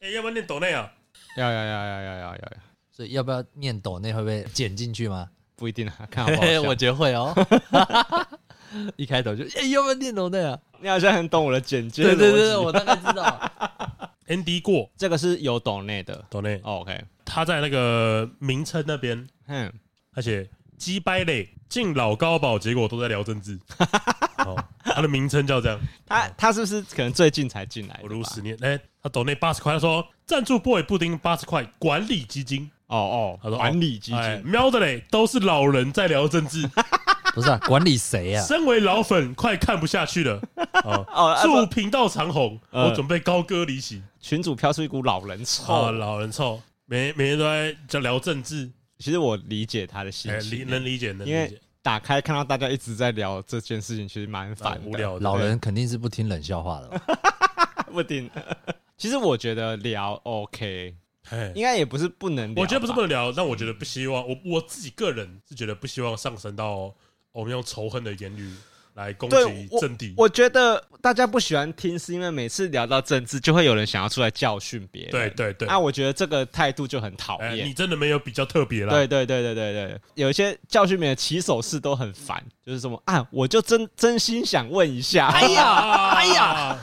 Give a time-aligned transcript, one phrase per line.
[0.00, 0.90] 哎，要不要念抖内啊？
[1.36, 2.52] 要要要要要要要要。
[2.90, 5.28] 所以要不要念抖内会不会剪进去吗？
[5.56, 6.62] 不一定啊， 看好不好笑。
[6.62, 7.34] 我觉得会哦。
[8.96, 10.58] 一开头就哎，要不要念抖内啊？
[10.80, 12.02] 你好像很懂我的简介。
[12.02, 13.50] 对对对，我大概知道。
[14.28, 16.58] Andy 过这个是有抖内的，抖内。
[16.62, 19.70] OK，他在那个名称那边，嗯，
[20.14, 20.48] 而且
[20.78, 23.58] 鸡掰类进老高保，结果都在聊政治。
[24.90, 25.80] 哦， 他的名称叫这样。
[26.06, 28.00] 他他是不是可能最近才进来？
[28.02, 28.56] 我如十年。
[28.60, 32.70] 哎，他抖那八十块，他说赞助 boy 布丁八十块管理基金。
[32.86, 36.68] 哦哦，他说管理基金，喵的嘞，都是老人在聊政治。
[37.32, 38.44] 不是啊，管理谁啊？
[38.44, 40.42] 身为老粉，快看不下去了。
[40.84, 44.02] 哦，祝频道长虹，我准备高歌离席。
[44.20, 48.68] 群主飘出一股老人臭，老人臭，每每天都在在聊政治。
[48.98, 51.60] 其实我理解他的心情，能理解，能理解。
[51.82, 55.20] 打开看到大家一直在聊这件事情，其实蛮烦无聊的。
[55.20, 57.00] 老人肯定是不听冷笑话的，
[57.92, 58.30] 不听。
[58.96, 60.94] 其实我觉得聊 OK，
[61.54, 62.62] 应该也不是不能聊。
[62.62, 64.28] 我觉得不是不能聊，但我觉得不希望。
[64.28, 66.94] 我我自己个人是觉得不希望上升到。
[67.32, 68.52] 我们用仇恨的言语
[68.94, 70.14] 来攻击政敌。
[70.16, 75.10] 我觉得大家不喜欢听，是因为每次聊到政治，就会有人想要出来教训别人。
[75.10, 77.66] 对对对，那我觉得这个态度就很讨厌。
[77.66, 78.92] 你真的没有比较特别啦。
[78.92, 85.28] 对对对对对对，有一些教训别人的起手式都很烦，就是什么啊，我就真真心想问一下。
[85.28, 86.78] 哎呀， 哎呀，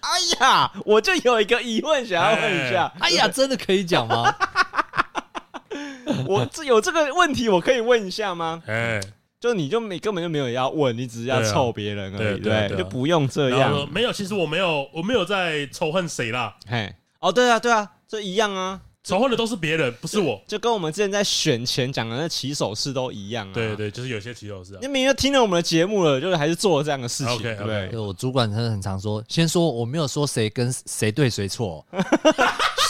[0.00, 2.92] 哎呀，我就有一个疑问想要问一下。
[3.00, 4.34] 哎呀，真的可以讲吗？
[6.26, 8.62] 我这有这个问题，我可以问一下吗？
[8.66, 9.00] 哎。
[9.42, 13.88] 就你就没根本就没有要问，你只是要臭别人而已，对，就不用这样。
[13.92, 16.54] 没有，其实我没有，我没有在仇恨谁啦。
[16.68, 20.40] 嘿，哦，对啊，对啊，这一样啊，仇恨的都是别人，不是我。
[20.46, 23.52] 就跟我们之前在选前讲的那起手式都一样啊。
[23.52, 24.78] 对对，就是有些起手式。
[24.80, 27.38] 你明明听了我们的节目了，就是还是做了这样的事情。
[27.42, 31.84] 对对，我主管真的很常说，先说我没有说谁跟谁对谁错。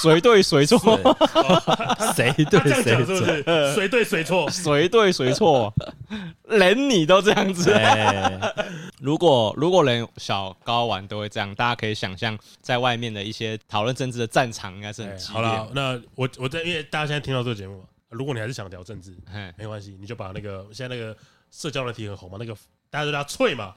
[0.03, 0.99] 谁对谁错？
[2.17, 3.17] 谁对谁错？
[3.73, 4.51] 谁对谁错？
[4.51, 5.73] 谁对谁错？
[6.59, 7.73] 连你都这样子。
[9.01, 15.35] 如果如果连小高玩都会这样，大家可以想象，在外面的一些讨论政治的战场应该是很激烈。
[15.35, 19.17] 好了，那我我在因为大家现在听到这个节目，如果你还是想聊政治，
[19.57, 21.17] 没关系，你就把那个现在那个
[21.51, 22.55] 社交的题很红嘛，那个
[22.91, 23.75] 大家都叫脆嘛，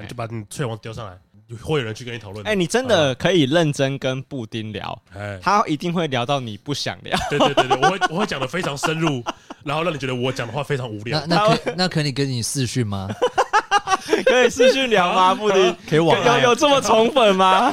[0.00, 1.16] 你就把你脆王丢上来。
[1.62, 2.46] 会有人去跟你讨论。
[2.46, 5.00] 哎，你真的可以认真跟布丁聊，
[5.40, 7.16] 他一定会聊到你不想聊。
[7.30, 9.22] 对对对对，我会我会讲的非常深入，
[9.64, 11.24] 然后让你觉得我讲的话非常无聊。
[11.26, 13.08] 那可那可以跟你视讯吗？
[14.24, 15.34] 可以视讯聊吗？
[15.34, 17.70] 布丁可以网有有这么宠粉吗？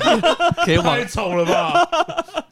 [0.65, 1.87] 可以太宠了吧！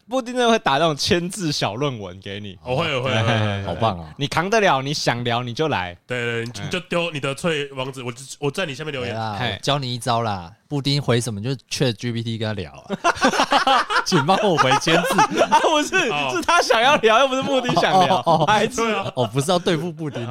[0.07, 4.13] 布丁真的会打那种千字小论文给你，我会我会，好棒啊！
[4.17, 9.15] 你扛得了，你想聊你就来，对对，你就丢你的翠网址，我我在你下面留言，
[9.61, 10.51] 教你一招啦。
[10.71, 15.15] 布丁回什么就 ChatGPT 跟他聊啊， 请帮我回签字，
[15.61, 18.81] 不是是他想要聊，又不是布丁想聊，孩子
[19.13, 20.25] 哦，不是要对付布丁，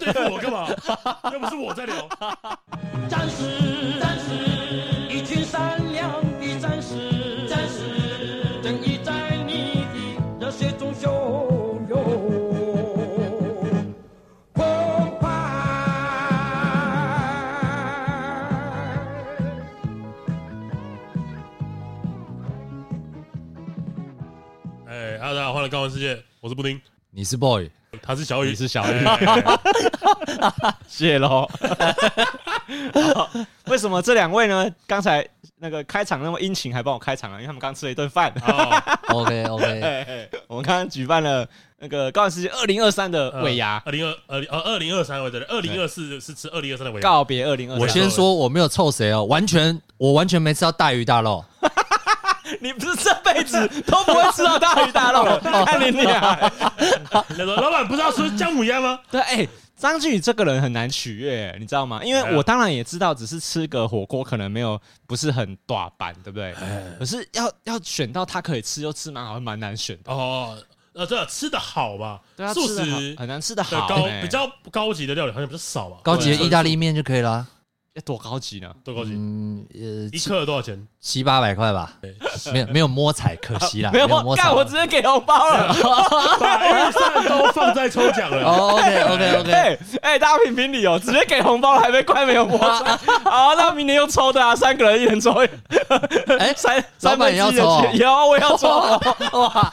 [0.00, 0.66] 对付我干嘛？
[1.32, 1.94] 又不是我在聊。
[3.08, 4.01] 战士，战士，
[25.32, 26.78] 大家好，欢迎来高玩世界，我是布丁，
[27.10, 27.66] 你是 boy，
[28.02, 29.02] 他是小雨，你是小雨，
[30.86, 31.48] 谢喽。
[33.64, 34.70] 为什么这两位呢？
[34.86, 35.26] 刚才
[35.56, 37.36] 那个开场那么殷勤，还帮我开场啊？
[37.36, 38.30] 因为他们刚吃了一顿饭。
[39.08, 41.48] OK OK，我们刚刚举办了
[41.78, 47.78] 那个高玩世界二零二三的尾牙，二零二二二零二三，我觉得二零二四是吃二零二三的尾牙，告别二零二。
[47.78, 51.42] 我先说我没有臭谁哦，完全我完全没吃到大鱼大肉。
[52.60, 56.52] 你不是这辈子都不会吃到大鱼大肉的， 看你俩。
[57.56, 58.98] 老板不是要吃姜母鸭吗？
[59.10, 62.00] 对，哎，张俊宇这个人很难取悦，你知道吗？
[62.04, 66.54] 因为我当然也知道，只是吃个火锅可能没有不是很大板，对不对？
[66.98, 70.56] 可是要要选到他可以吃又吃蛮好，蛮难选的哦。
[70.94, 72.20] 呃，这吃的好吧？
[72.52, 75.96] 素食很难吃的好，高比较高级的料理好像比较少吧？
[76.02, 77.46] 高级的意大利面就可以了。
[77.94, 78.72] 要多高级呢？
[78.82, 79.10] 多高级？
[79.12, 80.86] 嗯，呃，一克多少钱？
[80.98, 81.92] 七八百块吧。
[82.50, 83.90] 没有没有摸彩，可惜啦。
[83.92, 85.68] 没有摸彩，我直接给红包了，
[86.40, 88.42] 把预算都放在抽奖了。
[88.44, 89.78] OK OK OK。
[90.00, 92.96] 哎，大家评评理哦，直接给红包还没怪没有摸彩。
[93.30, 95.32] 好，那明年又抽的啊，三个人一人抽。
[96.38, 97.84] 哎，三三百也要抽？
[97.92, 98.68] 有，我也要抽。
[98.68, 99.70] 哇，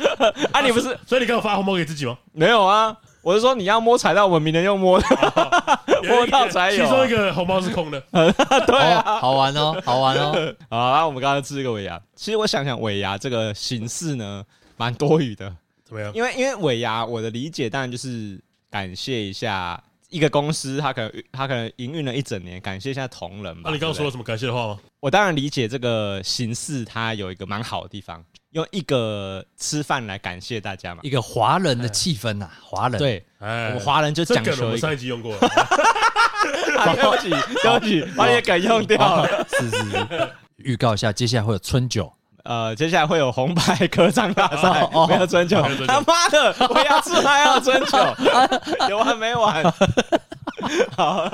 [0.52, 0.98] 啊，你不是？
[1.08, 2.18] 所以你给我发红包给自己吗？
[2.34, 2.94] 没有啊。
[3.22, 5.06] 我是说你要摸彩蛋，我们明年用摸的，
[6.08, 6.84] 摸到才有。
[6.84, 10.32] 其中一个红包是空的， 对啊，好玩哦，好玩哦。
[10.70, 14.44] 好，那我们刚刚吃这个尾牙，其实我想想尾牙这个形式呢，
[14.78, 15.54] 蛮多余的。
[15.84, 16.12] 怎么样？
[16.14, 18.40] 因为因为尾牙，我的理解当然就是
[18.70, 23.64] 感谢一下一个公司，他可能他可能营运了一整年，感谢一下同仁吧。
[23.66, 24.80] 那你刚刚说了什么感谢的话吗？
[25.00, 28.24] 我当然理解这个形式，它有一个蛮好的地方。
[28.52, 32.98] 用一个吃饭来感谢大家嘛，一个华人的气氛呐，华人。
[32.98, 34.66] 对，我们华人就讲求。
[34.66, 35.34] 我们上一集用过。
[35.36, 35.40] 了，
[36.96, 37.30] 对不起，
[37.62, 38.98] 对不起，把你的梗用掉。
[38.98, 39.48] 了。
[39.52, 42.12] 是是是，预告一下，接下来会有春酒，
[42.44, 47.98] 呃，接下来会有红白歌唱大赛，没有春酒，他妈的，我要吃还要春酒，
[48.90, 49.64] 有完没完？
[50.98, 51.30] 好，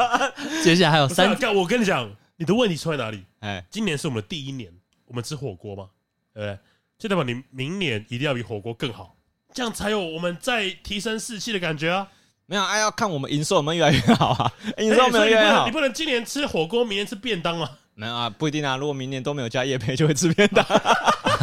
[0.63, 3.23] 接下来还有三，我跟你讲，你的问题出在哪里？
[3.39, 4.69] 哎，今年是我们的第一年，
[5.05, 5.85] 我们吃火锅嘛，
[6.33, 6.59] 对不对？
[7.05, 9.15] 就代表你明年一定要比火锅更好，
[9.53, 12.07] 这样才有我们再提升士气的感觉啊！
[12.47, 14.51] 没有，哎，要看我们营收有没有越来越好啊！
[14.81, 17.69] 营收没有越来越好，你不能今年吃火锅，明年吃便当啊？
[17.93, 18.75] 没有啊，不一定啊。
[18.75, 20.65] 如果明年都没有加夜配，就会吃便当。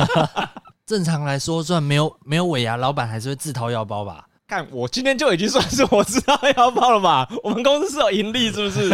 [0.84, 4.26] 正常来说，算没有没有尾牙，老板还是会自掏腰包吧？
[4.52, 7.26] 看我今天就已经算是我知道要报了吧？
[7.42, 8.86] 我们公司是有盈利，是不是？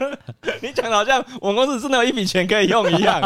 [0.62, 3.20] 你讲的好像我们公司真的有一笔钱可以用一样。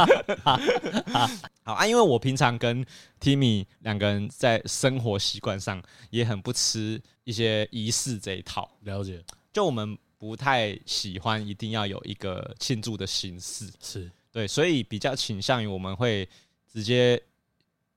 [1.63, 2.85] 好啊，因为我平常跟
[3.21, 5.81] Timmy 两个人在生活习惯上
[6.11, 8.69] 也很不吃一些仪式这一套。
[8.81, 9.23] 了解，
[9.53, 16.29] 就我们不太喜欢一定要有一个庆祝的形式，是对，所以比较倾向于我们会
[16.73, 17.23] 直接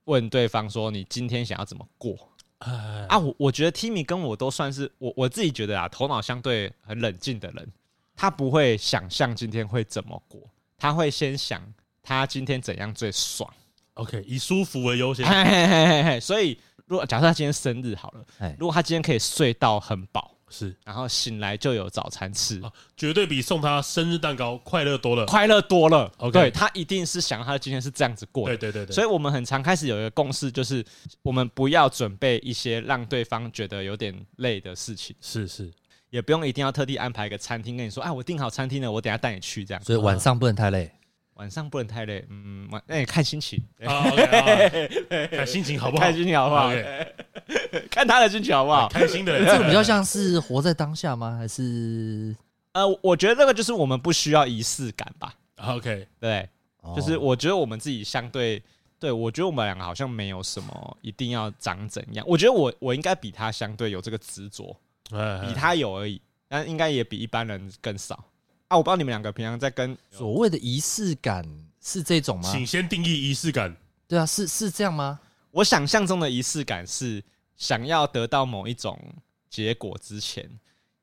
[0.04, 2.16] 问对方说：“你今天想要怎么过？”
[2.60, 7.72] 啊，我我觉得 Timmy 跟我都算是我我自己觉得啊，头脑相对很冷静的人，
[8.16, 10.42] 他不会想象今天会怎么过，
[10.78, 11.62] 他会先想
[12.04, 13.52] 他今天怎样最爽。
[13.94, 15.26] OK，以舒服为优先。
[15.26, 18.26] 嘿嘿嘿嘿嘿，所以如果假设他今天生日好了，
[18.58, 20.36] 如果他今天可以睡到很饱。
[20.50, 26.12] 是，然后醒来就有早餐吃，啊、绝对比送他生日蛋糕快乐多了，快乐多了。
[26.18, 28.58] OK，对，他一定是想他今天是这样子过的。
[28.58, 30.84] 对对对对，所以我们很常开始有一个共识，就是
[31.22, 35.16] 我们不要准备一些让对方觉得有点累的事情。
[35.22, 35.72] 是是，
[36.10, 39.84] 也不用一定要特地安排一个餐厅跟你说，哎，我订好餐厅了，我等下带你去这样。
[39.84, 40.92] 所以晚上不能太累。
[41.40, 43.58] 晚上不能太累，嗯，晚那你看心情，
[45.32, 46.04] 看心情好不好？
[46.04, 46.70] 看心情好不好？
[47.90, 48.90] 看他的心情好不好？
[48.90, 51.38] 开心的，这个比较像是活在当下吗？
[51.38, 52.36] 还是
[52.74, 55.34] 呃，我觉得这个就是我们不需要仪式感吧。
[55.56, 56.48] OK，对，
[56.94, 58.62] 就是我觉得我们自己相对，
[59.00, 62.26] 对我觉得我们两个好像没有什么一定要长怎样。
[62.28, 64.76] 我觉得我我应该比他相对有这个执着，
[65.10, 68.26] 比他有而已，但应该也比一般人更少。
[68.70, 71.44] 啊，我不知道你们两个平常在跟所谓的仪式感
[71.82, 72.52] 是这种吗？
[72.52, 73.76] 请先定义仪式感。
[74.08, 75.20] 对啊，是是这样吗？
[75.50, 77.24] 我想象中的仪式感是
[77.58, 79.00] 想要得到某一种
[79.50, 80.48] 结果之前，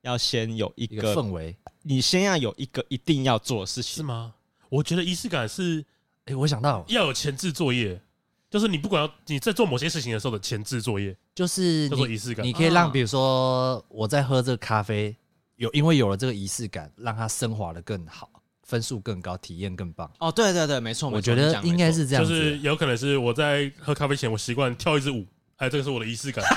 [0.01, 4.35] 要先有一个氛围，你先要有一个一定要做的事情，是吗？
[4.69, 5.83] 我觉得仪式感是，
[6.23, 8.01] 哎，我想到要有前置作业，
[8.49, 12.45] 就是你不管要你在做某些事情的时候的前置作业，就是叫做仪式感。
[12.45, 15.13] 你可以让，比如说我在喝这个咖啡。
[15.57, 18.29] 有，因为有了这个仪式感，让它升华的更好，
[18.63, 20.09] 分数更高，体验更棒。
[20.19, 25.25] 哦，对对对，没错，我觉得应该是这样，就是有可能是我在喝咖啡前，我习惯跳一支舞，
[25.57, 26.45] 哎，这个是我的仪式感。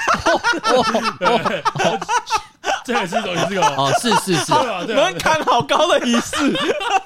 [2.85, 4.53] 这也是一种仪式感哦，是是是，
[4.95, 6.37] 门槛好高的仪式。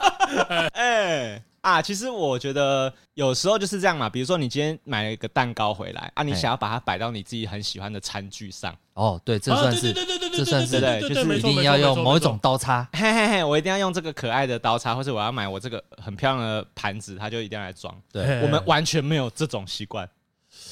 [0.74, 1.42] 哎。
[1.64, 4.06] 啊，其实我觉得有时候就是这样嘛。
[4.08, 8.76] 比如说，你今天买了一个蛋糕回来啊，你想要把它摆到你自己很喜欢的餐具上。
[8.92, 9.92] 哦，对，这算是，
[10.36, 12.86] 这算是对，就是一定要用某一种刀叉。
[12.92, 17.94] 嘿嘿嘿，我一定要用这个可爱的刀叉，或者我要买我这个很漂亮的盘子，它就一定要来装。
[18.12, 20.06] 对，我们完全没有这种习惯，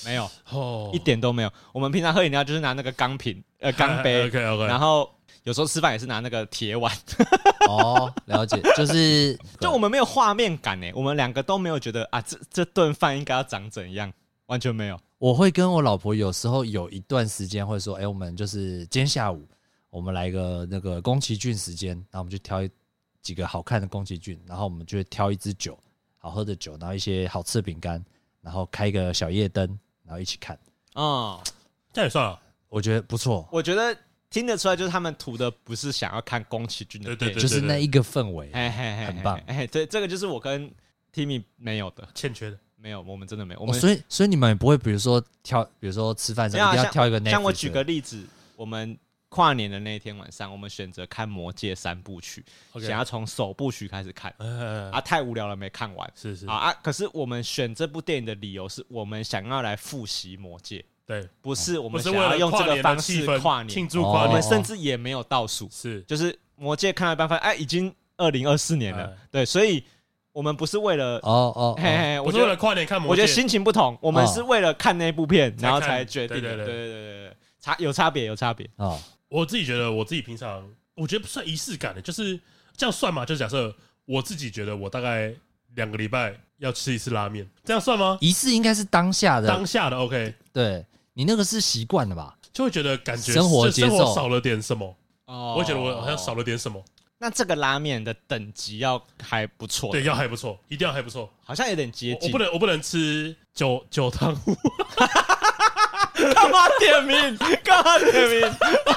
[0.04, 0.30] 没有，
[0.92, 1.50] 一点都没有。
[1.72, 4.28] 我们平常喝饮料就是拿那个钢瓶，呃， 钢杯，
[4.68, 5.10] 然后。
[5.44, 6.96] 有时候吃饭也是拿那个铁碗
[7.68, 14.12] 哦，了解， 就是就我们没有画面感呢，我们两个都没有觉得啊，这这顿饭应该要长怎样，
[14.46, 14.98] 完全没有。
[15.18, 19.48] 我会跟我老婆有时候有一段时间会说，哎，我们就是今天下午
[19.90, 22.60] 我们来个那个宫崎骏时间，然后我们就挑
[23.20, 25.76] 几个好看的宫崎骏，然后我们就会挑一支酒，
[26.18, 28.04] 好喝的酒，然后一些好吃的饼干，
[28.40, 29.66] 然后开一个小夜灯，
[30.04, 30.56] 然后一起看。
[30.94, 31.40] 哦，
[31.92, 33.96] 这也算了，我觉得不错，我觉得。
[34.32, 39.38] 听得出来，就是他们图的不是想要看宫崎骏的电影，就是那一个氛围，嘿嘿嘿很棒。
[39.46, 40.68] 哎，对，这个就是我跟
[41.14, 43.60] Timmy 没有的，欠缺的，没有，我们真的没有。
[43.60, 47.20] 我们所以，所以你们也不会，比如说挑，比如说吃饭时候一定要挑一个。
[47.30, 48.24] 像我举个例子，
[48.56, 48.98] 我们
[49.28, 52.44] 跨年的那一天晚上，我们选择看《魔戒》三部曲，
[52.80, 54.34] 想要从首部曲开始看。
[54.90, 56.10] 啊，太无聊了，没看完。
[56.14, 56.72] 是是啊啊！
[56.82, 60.78] 可是我们选这部电影的理由是我们想要来复习《魔戒》。
[61.20, 69.84] 对，不是我们是为了用这个方式跨年庆祝跨年，我们甚至也没有倒数，是就是魔界看了半分，哎，已经二零二四年了，对，所以。
[70.34, 71.76] 我们不是为了哦哦，
[72.24, 73.10] 我是为了跨年看魔。
[73.10, 76.40] 我觉得心情不同，我们是为了看那部片，然后才决定。
[76.40, 78.98] 对对对对差有差别有差别啊！
[79.28, 82.40] 我自己觉得，我自己平常我觉得不算仪式感的，就是
[82.74, 83.26] 这样算嘛。
[83.26, 83.76] 就假设
[84.06, 85.30] 我自己觉得，我大概
[85.74, 88.16] 两个礼拜要吃一次拉面，这样算吗？
[88.22, 90.34] 仪式应该是当下的，当下的 OK。
[90.50, 90.82] 对，
[91.14, 92.36] 你那个是习惯了吧？
[92.52, 96.82] 就会觉得感觉生活节奏活少了点什么，哦我会觉得我好像少了点什么。
[97.18, 101.32] 那这个拉面的等级要还不错，对，要还不错，一定要还不错。
[101.44, 102.38] 好像有点接近我我不。
[102.38, 104.54] 能我不能吃九九汤屋，
[106.34, 107.36] 干嘛点名？
[107.62, 108.44] 干嘛点名？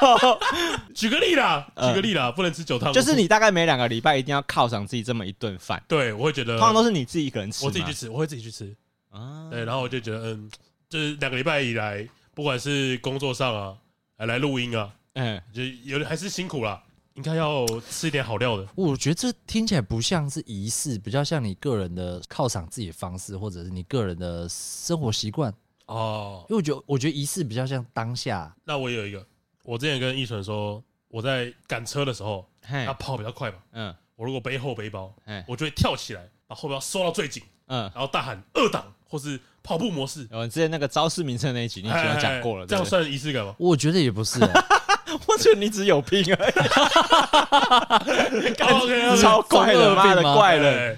[0.02, 0.40] 哦
[0.96, 2.94] 举个例啦，嗯举个例啦，不能吃九汤屋。
[2.94, 7.68] 就是你大概每两个礼拜一定要犒赏自己这么一顿饭，对我会觉得通常都是你自己一个人吃吗。
[7.68, 8.76] 我自己去吃，我会自己去吃。
[9.12, 10.50] 啊对，然后我就觉得嗯，
[10.90, 13.78] 就是两个礼拜以来，不管是工作上啊，
[14.18, 16.84] 还来录音啊，嗯，就有的还是辛苦啦，
[17.16, 18.68] 应该要吃一点好料的。
[18.76, 25.54] 我觉得这听起来不像是仪式，比较像你个人的犒赏自己的方式，或者是你个人的生活习惯。
[25.88, 28.56] 哦，因为我觉得，我觉得仪式比较像当下。
[28.64, 29.26] 那我有一个，
[29.64, 32.86] 我之前跟一纯说，我在赶车的时候，嘿。
[32.86, 33.96] 他，跑比较快嘛，嗯。
[34.16, 40.28] 我如果背后背包嘿，我就会跳起来，把后背包收到最紧，嗯，然后大喊二档或是跑步模式。
[40.32, 43.54] 我之前那个招式名称那一集你已经有讲过了，哎这样对不对算仪式感吗？
[43.58, 44.66] 我觉得也不是、啊，
[45.28, 46.54] 我觉得你只有病而已，
[48.62, 50.74] 哦 OK，OK 超怪的，妈的怪人。
[50.74, 50.98] 对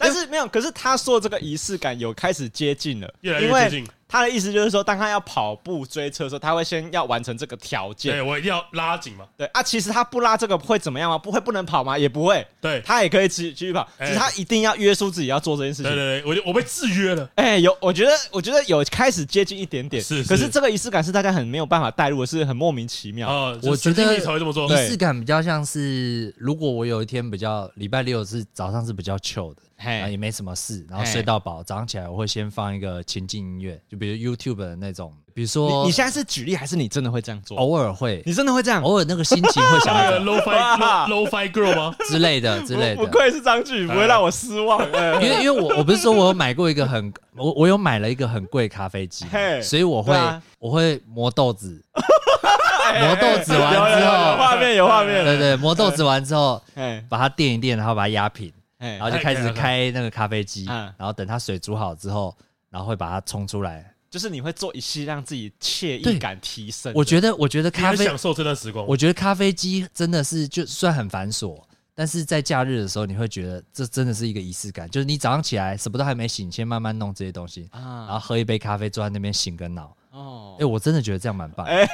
[0.00, 3.88] 但是没有，可是他说这个仪式感有开始接近了，越来因为越接近。
[4.08, 8.22] 他的意思就是说，当他要跑步追车的时候，他会先要完成这个条件对，。
[8.22, 9.26] 我一定要拉紧嘛。
[9.36, 11.18] 对啊，其实他不拉这个会怎么样吗？
[11.18, 11.98] 不会不能跑吗？
[11.98, 15.92] 也不会，对，他也可以继继续跑，只哎是他一定要约束自己要做这件事情。
[15.92, 17.28] 对对对，我就我被制约了。
[17.34, 23.28] 哎、有，我觉得，我觉得有开始接近一点点，是是可是这个仪式感是大家很没有办法带入的，是很莫名其妙。
[23.28, 24.66] 啊，我觉得神经病才会这么做。
[24.66, 37.56] 对仪式感比较像是，如果我有一天比较礼拜六是早上是比较 chill 的，然后嘿也，没什么事，然后睡到饱，早上起来我会先放一个情境音乐，就比如 YouTube 的那种，比如你说你现在是举例还是你真的会这样做？
[37.56, 38.82] 偶尔会，你真的会这样？
[38.82, 41.94] 偶尔那个心情会想那个要 low fi low low fi girl 吗？
[42.08, 42.96] 之类的之类的。
[42.96, 44.80] 不不愧是张句，不会让我失望。
[44.92, 51.80] 哎因为因为我我不是说我有买过一个很我我有买了一个很贵咖啡机嘿，所以我会啊我会磨豆子，
[52.92, 62.36] 哎磨豆子完之后有画面有画面，对对，磨豆子完之后哎把它垫一垫，然后把它压平，哎然后就开始开那个咖啡机，嗯然后等它水煮好之后，
[62.70, 63.94] 然后会把它冲出来。
[64.10, 66.90] 就是你会做一系让自己惬意对感提升。
[66.94, 68.86] 我觉得我觉得咖啡很享受这段时光。
[68.86, 71.62] 我觉得咖啡机真的是就算很繁琐，
[71.94, 74.88] 但是在假日的时候，你会觉得这真的是一个仪式感。
[74.88, 79.94] 就是你早上起来什么都还没醒，先慢慢弄这些东西，然后啊，喝一杯咖啡，坐在那边醒个脑。
[80.10, 81.66] 哦哎、，我真的觉得这样蛮棒。
[81.66, 81.86] 哎，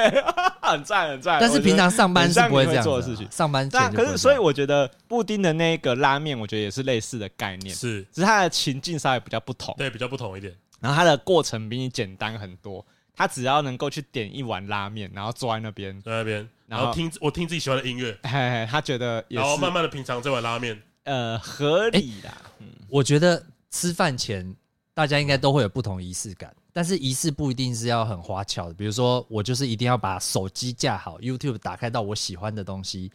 [0.62, 1.38] 很赞很赞。
[1.40, 10.54] 但是平常上班是不会这样做的事情上班前就不会可是所以我觉得布丁的那个拉面，我觉得也是类似的概念，是只是它的情境稍微比较不同，对比较不同一点。
[10.80, 12.84] 然后它的过程比你简单很多。
[13.14, 20.80] 他只要能够去点一碗拉面，然后坐在那边，在那边，然后听我听自己喜欢的音乐，嘿嘿，他觉得也是然后慢慢的品尝这碗拉面。
[21.02, 22.32] 呃合理啦。
[22.60, 24.54] 嗯，我觉得吃饭前
[24.98, 28.74] 大家应该都会有不同仪式感，但是仪式不一定是要很花俏的。
[28.74, 33.08] 比如说，我就是一定要把手机架好，YouTube 打开到我喜欢的东西，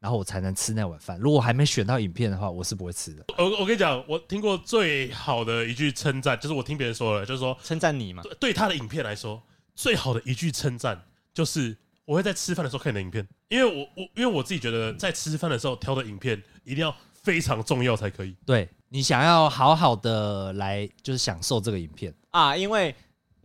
[0.00, 1.18] 然后我才能吃那碗饭。
[1.20, 3.26] 如果还没选到影片的话，我是不会吃的。
[3.36, 8.22] 我我跟你讲，我听过最好的一句称赞，就是我听别人说了，就是说称赞你嘛。
[8.22, 9.42] 对对他的影片来说，
[9.74, 10.98] 最好的一句称赞
[11.34, 11.76] 就是
[12.06, 18.34] 我会在吃饭的时候看你的影片，因为我我因为我自己觉得在吃饭的时候挑的影片一定要非常重要才可以。
[18.46, 22.94] 对你想要好好的来就是享受这个影片，啊，因为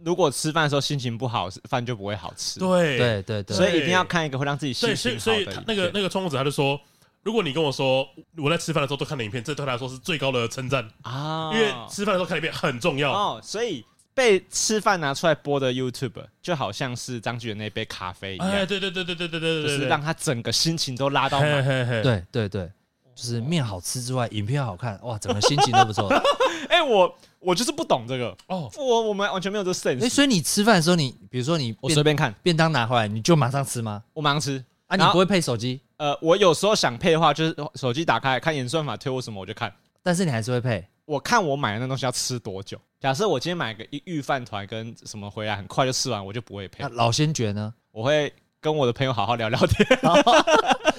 [0.04, 5.66] 如果吃饭的时候心情不好，饭就不会好吃。，对对对对，所以一定要看一个会让自己对，心所以所以情好的影片。
[5.66, 6.80] 他那个那个创作者他就说，
[7.24, 8.08] 如果你跟我说
[8.38, 13.12] 我在吃饭的时候都看的影片，这对他来说是最高的称赞，啊，因为吃饭的时候看影片很重要。
[13.12, 21.64] 哦，所以被吃饭拿出来播的 YouTube 就好像是张巨源那杯咖啡一样，哎，对对对对对对对对对，就是让他整个心情都拉到满。
[21.64, 22.72] 对对对，
[23.16, 26.08] 就是面好吃之外，影片好看，哇，整个心情都不错。
[26.70, 30.04] 哎，我我就是不懂这个，哦，我我们完全没有这 sense。
[30.04, 34.04] 哎，所以你吃饭的时候，你比如说你我随便看，便当拿回来，你就马上吃吗？
[34.14, 34.64] 我马上吃。
[34.88, 39.74] 啊，你然后不会配手机，呃，我有时候想配的话，就是手机打开看演算法推我什么我就看。
[40.04, 40.86] 但是你还是会配。
[41.06, 42.78] 我看我买的那东西要吃多久。
[43.00, 46.90] 假设我今天买个一预饭团跟什么回来，很快就吃完，我就不会配那。
[46.90, 47.74] 老先觉呢？
[47.92, 49.88] 我会跟我的朋友好好聊聊天。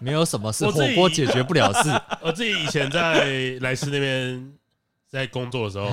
[0.00, 1.90] 没有什么是我自己火锅解决不了事。
[2.22, 3.24] 我自己以前在
[3.60, 4.52] 莱斯那边
[5.08, 5.90] 在工作的时候，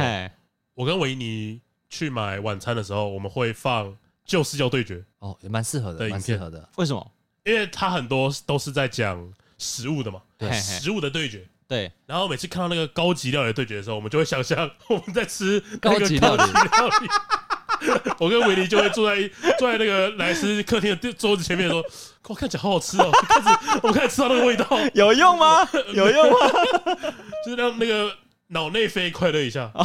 [0.73, 3.87] 我跟维尼去买晚餐的时候，我们会放
[4.25, 6.69] 《旧世交对决》哦，也蛮适合的，蛮适合的。
[6.75, 7.11] 为什么？
[7.43, 11.47] 因为它很多都是在讲食物的嘛，对，食物的对决。
[11.67, 16.43] 对，然后每次看到那个高级料理对决的时候，我们就会想象我们在吃高级料理。
[18.19, 21.83] 我跟维尼就会坐在坐在那个莱斯客厅的桌子前面说
[22.27, 23.47] ：“我看起来好好吃哦！”开始
[23.83, 25.67] 我们开始吃到那个味道， 有用吗？
[25.93, 26.37] 有用吗？
[27.45, 28.11] 就是让那个
[28.47, 29.71] 脑内啡快乐一下。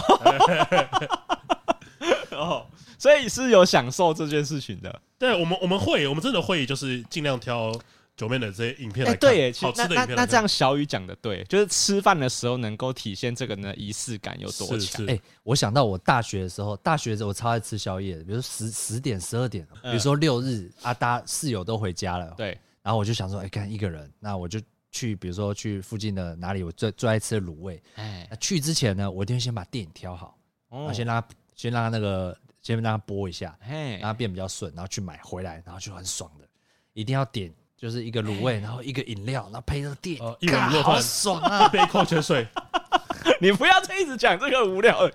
[2.32, 2.66] 哦，
[2.98, 5.00] 所以是有享受这件事情的。
[5.18, 7.72] 对，我们我们会，我们真的会，就是尽量挑。
[8.20, 15.06] 九面的这些影片来看，对耶，好吃的影片那那这样小雨讲的对，就是吃饭的时候能够体现这个呢仪式感有多强。
[15.06, 22.48] 哎，我想到我大学的时候，大学的时候我超爱吃宵夜的，比如十十点、十二点，比如说六日啊，大家室友都回家了，对，
[22.82, 24.60] 然后我就想说，哎，看一个人，那我就
[24.90, 30.36] 去，比如说去附近的哪里，我最最爱吃的卤味，哎，去之前呢，我一定会先把电影挑好，
[30.68, 36.46] 然后先让他先让他那个先让他播一下，哎，让他变比较顺，然后去买回来，然后就很爽的，
[36.92, 37.50] 一定要点。
[37.80, 41.66] 就是一个卤味，然后一个饮料，然后配着电，一碗卤肉饭，爽啊！
[41.66, 42.46] 一杯矿泉水。
[43.40, 45.08] 你不要再一直讲这个无聊，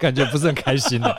[0.00, 1.14] 感觉不是很开心的。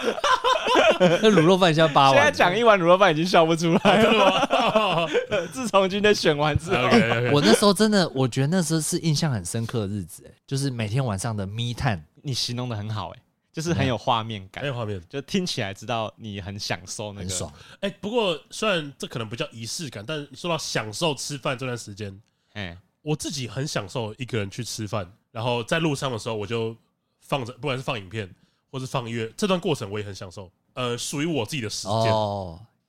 [0.99, 5.07] 那卤肉饭现在八碗，现在讲一碗卤肉饭已经笑不出来了。
[5.53, 6.89] 自从今天选完之后，
[7.31, 13.19] 我那时候真的，我觉得那时候是印象很深刻的日子，哎，就是每天晚上的 me time，你形容的很好，哎。
[13.57, 17.51] 就是很有画面感，很有画面，就听起来知道你很享受那个爽。
[17.79, 22.21] 哎，不过虽然这可能不叫仪式感，但说到享受吃饭这段时间，
[22.53, 26.77] 哎，我自己很享受一个人去吃饭，然后在路上的时候我就
[27.19, 28.31] 放着，不管是放影片
[28.69, 30.51] 或是放音乐，这段过程我也很享受。
[30.75, 32.11] 呃，属于我自己的时间，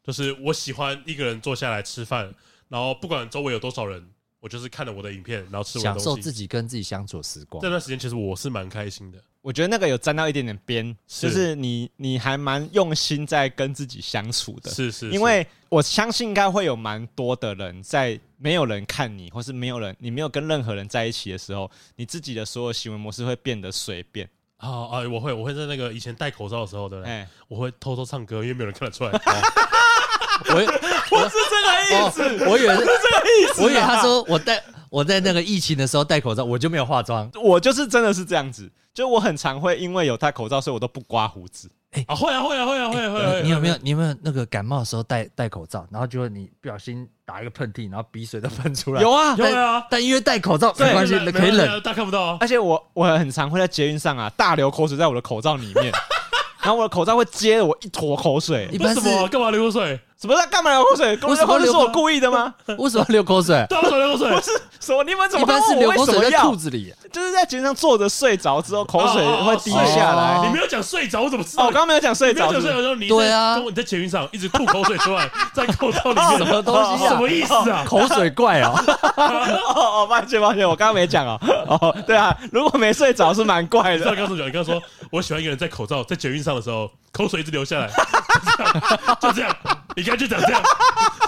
[0.05, 2.31] 就是我喜欢一个人坐下来吃饭，
[2.69, 4.07] 然后不管周围有多少人，
[4.39, 7.59] 我就是看了我的影片，然后吃享受自己跟自己相处的时光。
[7.63, 9.19] 这段时间其实我是蛮开心的。
[9.49, 15.09] 我觉得那个有沾到一点点边，就是你你还蛮用心在跟自己相处的，是是。
[15.09, 24.29] 因为我相信应该会有蛮多的人在没有人看你，或是没有人你没有跟任何人在一起的时候，你自己的所有行为模式会变得随便。
[24.59, 25.09] 啊啊！
[25.11, 27.27] 我会我会在那个以前戴口罩的时候，对不对？
[27.49, 29.11] 我会偷偷唱歌，因为没有人看得出来。
[30.45, 33.63] 我我是这个意思，我以为是这个意思。
[33.63, 38.71] 我以为他说我戴我在那个疫情的时候戴口罩，我就没有化妆，我就是真的是这样子。
[38.95, 41.71] 就我很常会因为有戴口罩，所以我都不刮胡子。
[41.93, 43.41] 哎啊，会啊会啊会啊会啊会啊！
[43.43, 49.01] 你有没有你有没有那个感冒的时候戴戴口罩，然后就你不小心打一个喷嚏，然后鼻水都喷出来？
[49.01, 49.87] 有啊有啊！
[49.89, 52.21] 但因为戴口罩没关系，可以忍，大家看不到。
[52.23, 55.93] 啊而且我我很常会在捷运上啊大流口水在我的口罩里面，
[56.61, 58.69] 然后我的口罩会接我一坨口水。
[58.73, 59.29] 为什么？
[59.29, 59.99] 干嘛流口水？
[60.21, 61.17] 什么在干嘛流口水？
[61.29, 62.53] 为什么是我故意的吗？
[62.77, 63.55] 为什么流口水？
[63.71, 64.31] 为什么流口水？
[64.35, 64.51] 不是
[64.81, 65.05] 什么？
[65.05, 65.45] 你们怎么？
[65.45, 70.45] 一般是流口水在裤子里，就是在捷运上坐着睡着之后，口水会滴下来。
[70.45, 71.67] 你没有讲睡着，我怎么知道？
[71.67, 72.51] 我刚刚没有讲睡着。
[72.51, 77.07] 睡着的时候，你对啊，你在捷运上一直吐口水出来， 在口罩里面，什么东西？
[77.07, 77.85] 什么意思啊？
[77.87, 78.75] 口水怪 哦！
[79.77, 81.39] 哦，抱歉抱歉，我刚刚没讲哦。
[81.69, 84.05] 哦，对啊，如果没睡着是蛮怪的。
[84.11, 87.89] 我刚刚说，你刚刚说我喜欢一个人在口罩在捷运上的时候，口水一直流下来，
[89.21, 89.55] 就这样，
[89.97, 90.63] 你刚才就讲这样。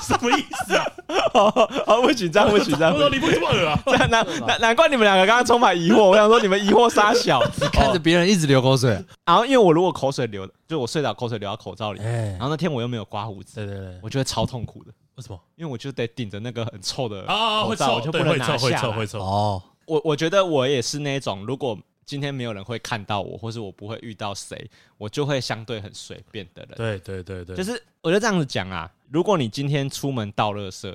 [0.02, 0.84] 什么意思啊？
[1.32, 1.50] 好，
[1.86, 2.92] 好，不紧张，不紧张。
[2.92, 3.80] 我说你不这么恶啊？
[3.98, 6.02] 难难难怪你们两个刚刚充满疑惑。
[6.02, 8.90] 我想说你们疑惑杀小， 你看着别人一直流口水，
[9.24, 14.90] 然后因为我如果口水流，就我睡着口水流到口罩里，然后那天我又没有刮胡子，对对对，我觉得超痛苦的。
[15.16, 15.38] 为什么？
[15.56, 18.58] 因为我就得顶着那个很臭的啊，会臭，我就不能拿下来。
[18.58, 19.20] 会臭，会臭。
[19.20, 21.78] 哦，我我觉得我也是那种，如果
[22.10, 24.68] 今天没有人会看到我，或是我不会遇到谁，
[24.98, 26.72] 我就会相对很随便的人。
[26.76, 28.92] 对对对对，就是我就这样子讲啊。
[29.12, 30.92] 如果你今天出门倒垃圾，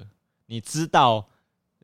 [0.47, 1.25] 你知道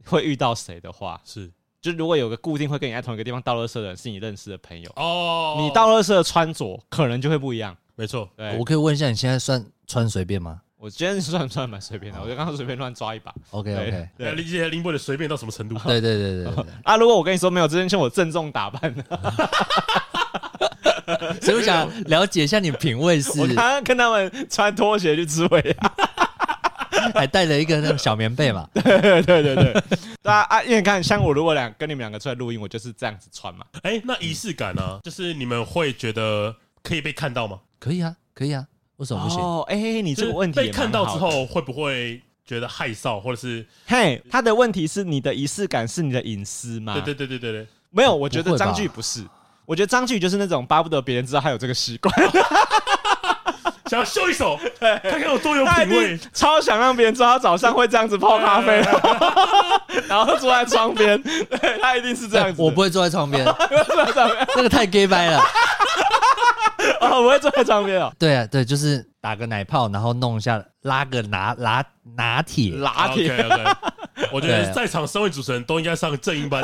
[0.03, 7.73] 会遇到谁的话，是就如果有个固定会跟你在同一个地方倒垃圾的人是你认识的朋友哦，你倒垃圾的穿着可能就会不一样。
[7.95, 10.61] 没错，对，我可以问一下，你现在算穿随便吗？
[10.81, 13.31] 我今天算算蛮随便的，我就刚刚随便乱抓一把。
[13.51, 15.77] OK OK，对，理解林博的随便到什么程度？
[15.85, 16.65] 对对对对对。
[16.83, 18.91] 啊，如果我跟你说没有，之前请我郑重打扮。
[21.39, 23.39] 所以我想了解一下你品味是。
[23.39, 25.91] 我刚刚跟他们穿拖鞋去吃尾牙，
[27.13, 28.67] 还带着一个那种小棉被嘛。
[28.73, 29.71] 对对对对对。
[30.23, 30.63] 啊啊！
[30.63, 33.63] 因为你看，像我如果两跟你们两个出来录音，我就是这样子穿嘛。
[33.83, 34.99] 哎、欸，那仪式感呢？
[35.03, 37.59] 就是你们会觉得可以被看到吗？
[37.77, 38.65] 可以啊，可以啊。
[39.01, 39.39] 为什么不行？
[39.39, 43.65] 哦，哎、欸，你这个问题被看到之后会不会觉得害臊，或者是？
[43.87, 46.93] 嘿，他的问题是你的仪式感是你的隐私吗？
[46.93, 47.67] 对对对对对对。
[47.89, 49.25] 没有，我觉得张炬不是。
[49.65, 52.13] 我觉得张炬就是那种巴不得别人知道他有这个习惯，
[53.91, 58.82] 想要秀一手，看看我多有品味，超想让别人知道他早上会这样子泡咖啡，
[60.08, 62.56] 然后坐在窗边，对，他一定是这样子。
[62.63, 63.43] 我不会坐在窗边，
[64.56, 65.43] 那个太 gay 掰了。
[67.01, 68.10] 哦，我会坐在窗边哦。
[68.17, 71.84] 对啊，对，就是打个奶泡，然后弄一下，拉个拿拿
[72.15, 73.45] 拿铁，拿铁。
[74.32, 76.63] 我觉得在场三位主持人都应该上正音班。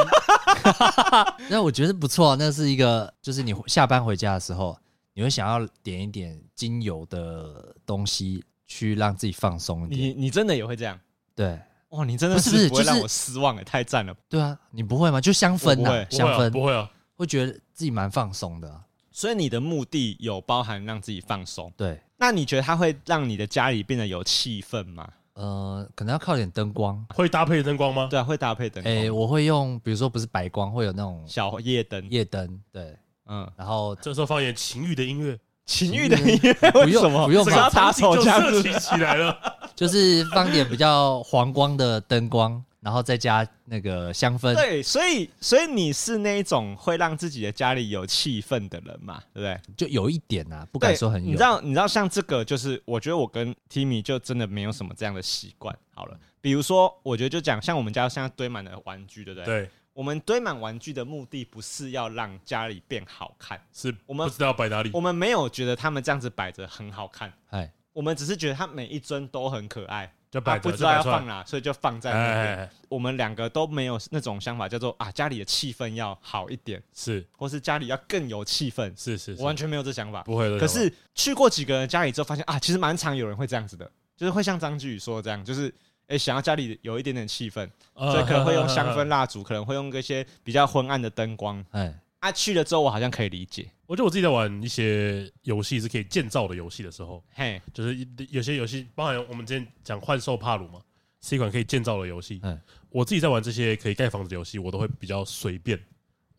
[1.50, 4.78] 那我觉得不错，那是一个，就是你下班回家的时候，
[5.18, 10.00] 你会想要点一点精油的东西，去让自己放松一点。
[10.00, 11.00] 你你真的也会这样？
[11.34, 11.60] 对。
[11.90, 14.16] 哇，你真的是不会让我失望哎，太赞了。
[14.30, 15.20] 对啊，你不会吗？
[15.20, 18.84] 就香氛啊，香氛不会啊，会觉得自己蛮放松的。
[19.12, 21.74] 所以你的目的有包含让自己放松。
[21.76, 25.10] 对，那你觉得它会让你的家里变得有气氛吗？
[25.34, 28.08] 呃，可能要靠点灯光，会搭配灯光吗？
[28.08, 28.96] 对啊，会搭配灯光。
[28.96, 32.62] 哎，我会用，比如说不是白光，会有那种小夜灯，夜灯。
[32.72, 32.96] 对，
[33.28, 36.54] 嗯，然后这时候放一点情欲的音乐，情欲的音乐，
[36.86, 37.26] 为什么？
[37.26, 39.38] 不用，不用，打手枪就色起来了。
[39.76, 44.56] 就是放点比较黄光的灯光，然后再加那个香氛。
[44.56, 49.22] 对，所以所以你是那一种会让自己的家里有气氛的人嘛？
[49.34, 49.60] 对不对？
[49.76, 51.28] 就有一点啊，不敢说很有。
[51.28, 55.76] 你知道，你知道像这个，就是我觉得我跟 Timmy 就真的没有什么这样的习惯。
[55.94, 59.46] 好了，比如说，我觉得就讲像我们家现在堆满了玩具，对不对？
[59.46, 59.70] 对。
[59.98, 64.92] 我们堆满玩具的目的不是要让家里变好看，是我们不知道摆哪里。
[64.94, 67.34] 我们没有觉得他们这样子摆着很好看。
[67.50, 67.74] 哎。
[67.94, 72.70] 我们只是觉得它每一尊都很可爱，就摆、啊、不知道要放哪，所以就放在那边。
[72.90, 80.60] 我们两个都没有那种想法，叫做啊，家里的气氛要好一点，是，或是家里要更有气氛，是是，是，我完全没有这想法，不会的。
[80.60, 85.74] 可是去过几个人家里之后，发现啊，其实蛮常有人会这样子的，就是会像张居宇说的这样，就是
[86.08, 91.94] 哎、欸，想要家里有一点点气氛，所以可能会用 香氛蜡烛，可能会用一些比较昏暗的灯光，哎。
[92.20, 93.70] 啊，去了之后我好像可以理解。
[93.86, 100.82] 我觉得我自己在玩一些游戏是可以建造的游戏的时候，嘿，就是有些游戏，包含我们之前讲幻兽帕鲁嘛，
[101.22, 102.40] 是一款可以建造的游戏。
[102.42, 105.80] 嗯，我自己在玩这些可以盖房子的游戏，我都会比较随便。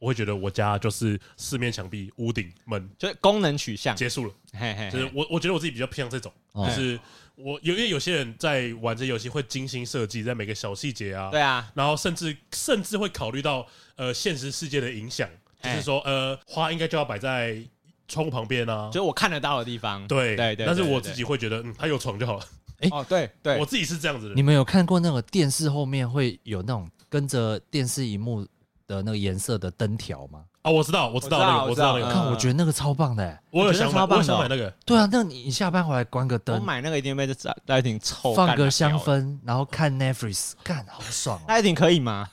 [0.00, 4.34] 我会觉得我家就是四面墙壁、屋顶、门，就是功能取向结束了。
[4.52, 6.98] 嘿嘿，就是我我觉得我自己比较偏向这种，就是
[7.38, 15.28] 我有因为有些人在玩这游戏会精心设计，在每个小细节啊，对啊，然后甚至甚至会考虑到呃现实世界的影响。
[15.60, 17.60] 就是说，呃，花应该就要摆在
[18.06, 20.06] 窗户旁边啊，就是我看得到的地方。
[20.06, 22.44] 对对对，但是我自己会觉得，嗯，它有床就好了。
[22.78, 24.34] 哎，哦，对对，我自己是这样子的。
[24.36, 28.46] 你们有看过那个电视后面会有那种跟着电视荧幕
[28.88, 30.44] 的那个颜色的灯条吗？
[30.62, 32.12] 啊，我知道，我知道那个，我知道那个。
[32.12, 33.38] 看，我觉得那个超棒的。
[33.50, 34.68] 我有想买，我想买那个。
[34.84, 41.38] 对啊，那你下班回来关个灯，我买那个一定被这带挺臭，放个香氛，然后看 Netflix，干好爽。
[41.46, 42.28] 那一定可以吗？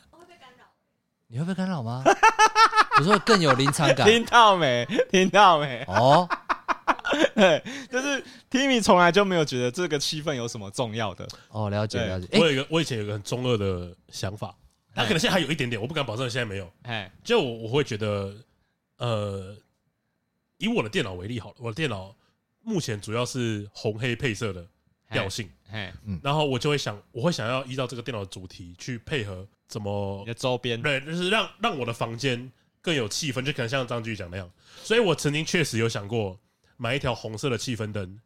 [1.28, 2.02] 你会被干扰吗？
[3.00, 4.08] 我说更有临场感。
[4.08, 4.88] 听到没？
[5.12, 5.84] 听到没？
[5.90, 6.30] 哦，
[7.34, 11.28] 对， 就是 Timmy 从来就没有觉得这个气氛有什么重要的。
[11.50, 12.28] 哦，了解了解。
[12.40, 14.56] 我有一个，我以前有一个很中二的想法，
[14.96, 16.72] 他可能现在还有一点点，我不敢保证现在没有。
[16.84, 18.36] 哎，就我我会觉得，
[18.98, 19.56] 呃，
[20.58, 22.16] 以我的电脑为例好了，我的电脑
[22.62, 24.68] 目前主要是红黑配色的
[25.12, 25.50] 调性。
[25.70, 32.52] 哎，嗯，然后我就会想，我会想要依照这个电脑的主题去配合怎么你的周边，对，就是让让我的房间。
[32.82, 34.48] 更有气氛，就可能像张局讲那样，
[34.84, 36.40] 所以我曾经确实有想过
[36.78, 38.22] 买一条红色的气氛灯，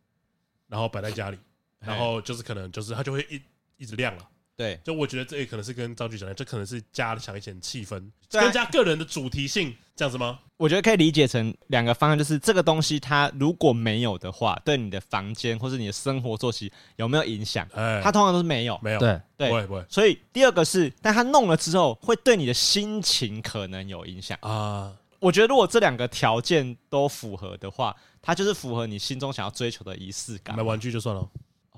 [0.68, 1.38] 然后摆在家里，
[1.80, 3.42] 然后就是可能就是它就会一
[3.78, 4.30] 一直亮了。
[4.60, 10.38] 对，就我觉得这也可能是跟张局讲的，这可能是加强一点气氛，增加个人的主题性，这样子吗？
[10.58, 17.66] 我觉得可以理解成两个方向，就是这个东西它如果没有的话，对你的房间或是你的生活作息有没有影响？
[17.74, 19.86] 哎，它通常都是没有，没有，对对，不会不会。
[19.88, 24.94] 所以第二个是，但它弄了之后，会对你的心情可能有影响啊。
[25.20, 30.58] 我觉得如果这两个条件都符合的话，它就是符合你心中想要追求的仪式感。
[30.58, 31.26] 买玩具就算了。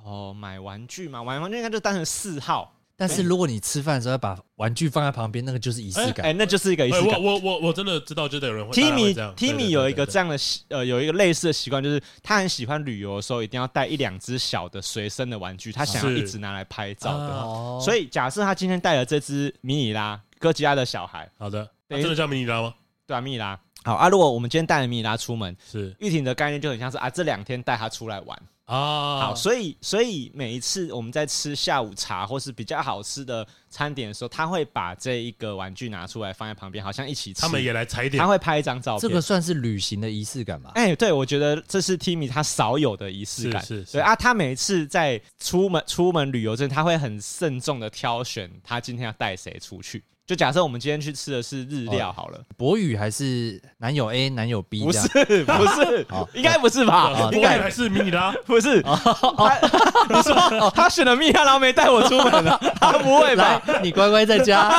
[0.04, 2.74] 哦，买玩具嘛，买玩具应该就当成嗜好。
[2.98, 6.24] 但是如果你吃饭的时候要把玩具放在旁边，那个就是仪式感。
[6.24, 7.20] 哎，那就是一个仪式感。
[7.20, 8.72] 我我我我真的知道，就得有人会。
[8.72, 17.80] Timmy Timmy 有一个这样的习呃，有一个类似的习惯，就是他很喜欢旅游的时候一定要带一两只小的随身的玩具，他想要一直拿来拍照的。
[17.84, 22.72] 所以假设他今天带了这只迷你拉哥吉拉的小孩，好的，真的叫迷你拉吗？
[23.08, 23.60] 对啊，迷你拉。
[23.84, 28.40] 好啊，如果我们今天带了迷你拉出门，是玉婷的概念就很像是啊，这两天带他出来玩。
[28.72, 37.42] 啊，好，所以所以每一次我们在吃下午茶或是比较好吃的餐点的时候，他会把这一个玩具拿出来放在旁边，好像一起吃。
[37.42, 39.02] 他们也来踩点，他会拍一张照片。
[39.02, 40.72] 这个算是旅行的仪式感吧？
[40.76, 43.62] 哎、欸，对，我觉得这是 Timmy 他少有的仪式感。
[43.62, 50.02] 是是，是，对啊，他每次在出门出门旅游之前，他会很慎重的挑选他今天要带谁出去。
[50.28, 54.84] 就假设我们今天去吃的是日料好了，博宇还是男友 A 男友 B？
[54.84, 55.02] 不是
[55.44, 57.30] 不是，应该不是吧？
[57.34, 58.32] 应该还是迷你拉？
[58.46, 62.58] 不是，你说他选了蜜拉，然后没带我出门了？
[62.80, 63.62] 他不会吧？
[63.84, 64.70] 你乖乖在家，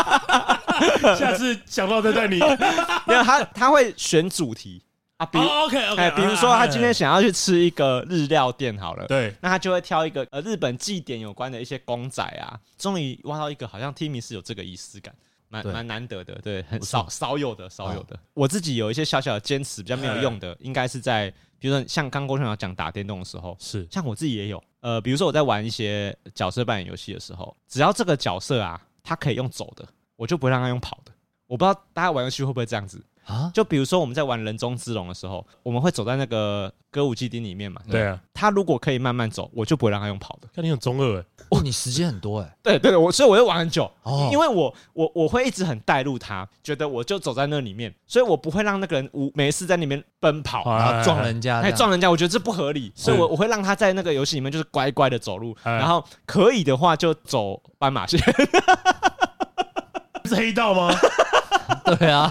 [1.18, 2.38] 下次想到再带你。
[3.06, 4.80] 没有他，他会选主题。
[5.18, 15.14] 啊，比如 OK OK，比如说他今天想要去吃一个日料店好了，对，那他就会挑一个呃日本祭典有关的一些公仔啊，终于挖到一个好像 Timmy 是有这个仪式感。
[15.52, 18.18] 蛮蛮难得的，对，很少少有的，少有的。
[18.32, 29.86] 我自己有一些小小的坚持，比较没有用的，应该是在，比如说像刚郭先生讲打电动的时候，是，像我自己也有，呃，比如说我在玩一些角色扮演游戏的时候，只要这个角色啊，他可以用走的，
[30.16, 31.12] 我就不会让他用跑的。
[31.46, 33.04] 我不知道大家玩游戏会不会这样子。
[33.24, 37.80] 啊，就比如说我们在玩人中之龙的时候，我们会走在那个歌舞伎町里面嘛。
[37.90, 40.48] 对啊，他如果可以慢慢走，我就不会让他用跑的。
[40.54, 42.56] 看你很中二哎，哦，你时间很多 哎。
[42.62, 58.20] 对对，我所以我会玩很久，哦，因为我我我会一直很带入他，觉得我就走在那里面，所以我不会让那个人无没事在里面奔跑，然后撞人家，还，撞人家，我觉得这不合理，所以我我会让他在那个游戏里面就是乖乖的走路，然后可以的话就走斑马线。
[60.24, 60.94] 是黑道吗？
[61.98, 62.30] 对啊。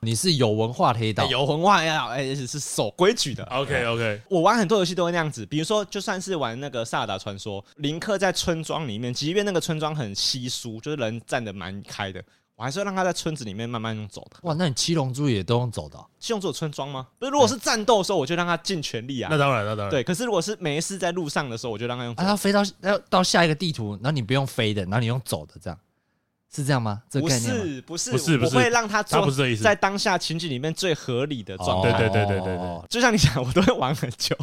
[0.00, 3.44] 你是有文化的黑道，有文化黑道，哎，是守规矩的。
[3.44, 12.22] OK OK，我玩很多游戏都会那样子，比如说，就算是玩那个《萨尔达传说》，林克在村庄里面，即便那个村庄很稀疏，就是人站的蛮开的，
[12.56, 14.36] 我还是会让他在村子里面慢慢用走的。
[14.42, 15.98] 哇，那你七龙珠也都用走的？
[16.18, 17.06] 七龙珠有村庄吗？
[17.18, 19.28] 不是，如果是战斗的时候，我就让他尽全力啊。
[19.30, 19.90] 那当然，那当然。
[19.90, 22.12] 对，可是如果是没事在路上的时候，我就让他用。
[22.14, 25.78] 啊，他飞到要到下一个地图，然后你不用飞的，然后你用走的这样。
[26.54, 27.02] 是这样吗？
[27.10, 27.82] 这个概念吗？
[27.86, 31.92] 不是不是不是，我会让他做不是这意思，在当下情景里面最合理的状态。
[31.92, 34.34] 对对对对对对，就像你讲，我都会玩很久，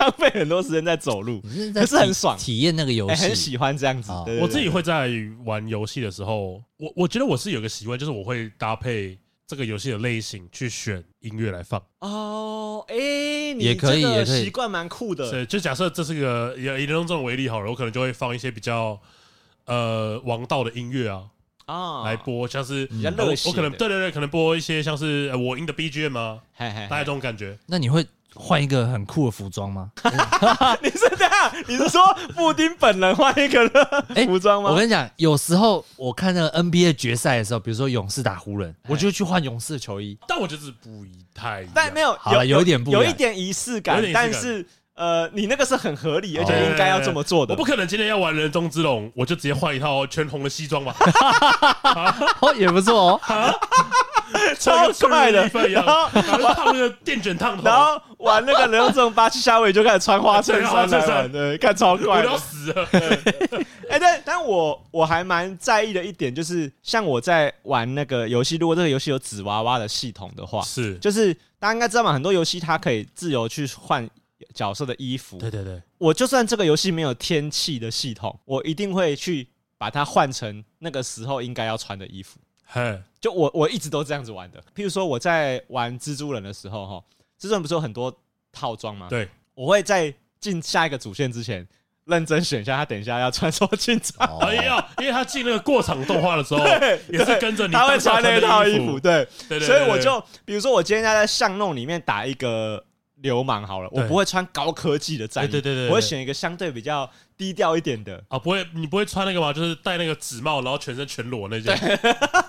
[0.00, 1.40] 浪费很多时间在走路，
[1.72, 4.10] 可是很爽，体验那个游戏，很喜欢这样子。
[4.40, 5.08] 我自己会在
[5.44, 11.80] 玩游戏的时候，我我觉得我是有个习惯，就是我会搭配这个游戏的类型去选音乐来放。
[12.00, 15.30] 哦，哎，也可以，也可以，习惯蛮酷的。
[15.30, 19.00] 对，就假设这是个以以人中为例好了，我可能就会放一些比较
[19.66, 21.22] 呃王道的音乐啊。
[21.66, 26.40] 啊，来播像是比较热血，我可能对对对，可能播一些像是我音的 BGM 吗？
[26.58, 27.56] 大概这种感觉。
[27.66, 29.90] 那你会换一个很酷的服装吗？
[30.82, 31.52] 你是这样？
[31.66, 32.02] 你是说
[32.34, 33.68] 布丁本人换一个
[34.26, 34.70] 服装吗？
[34.70, 40.18] 我跟你讲，有时候我看那个 NBA 决赛的时候，比如说勇士打湖人，我就去换勇士的球衣。
[40.28, 44.66] 但我觉得是不太，但没有，有有一点不，有一点仪式感，但是。
[44.94, 47.52] 呃，你那个是很合理，而且应该要这么做的。
[47.52, 50.94] 我不可能今天要玩人中之龙，我就直接换一套全红的西装吧？
[52.40, 53.20] 哦，也不错哦，
[54.56, 55.50] 超帅的。
[55.68, 56.08] 然后
[56.54, 62.88] 烫那个电卷烫头，然后玩那个人中之龙八七下位就开始穿花衬衫了，对，看超快，我要死了。
[63.90, 74.08] 哎，但但我我还蛮在意的一点就是，像我在玩那个游戏，如果这个游戏有纸娃娃的系统的话，是，就是大家应该知道嘛，很多游戏它可以自由去换。
[74.52, 82.38] 角色的衣服，对对对，我就算这个游戏没有天气的系统，我一定会去把它换成那个时候应该要穿的衣服。
[82.66, 84.60] 嘿，就我我一直都这样子玩的。
[84.74, 87.04] 譬如说我在玩蜘蛛人的时候，哈，
[87.38, 88.12] 蜘蛛人不是有很多
[88.50, 89.06] 套装吗？
[89.08, 91.66] 对，我会在进下一个主线之前，
[92.06, 94.26] 认真选一下他等一下要穿什么进场。
[94.26, 96.64] 哦、哎呀，因为他进那个过场动画的时候，
[97.12, 99.28] 也是跟着你，他会穿那套衣服，对，
[99.60, 102.84] 所以我就比如说我今天要在巷弄里面打一个。
[103.24, 108.22] 流氓好了，我不会穿高科技的战衣，对对对，我会选一个相对比较低调一点的。
[108.28, 109.50] 啊，不会，你不会穿那个吗？
[109.50, 111.74] 就是戴那个纸帽，然后全身全裸那件，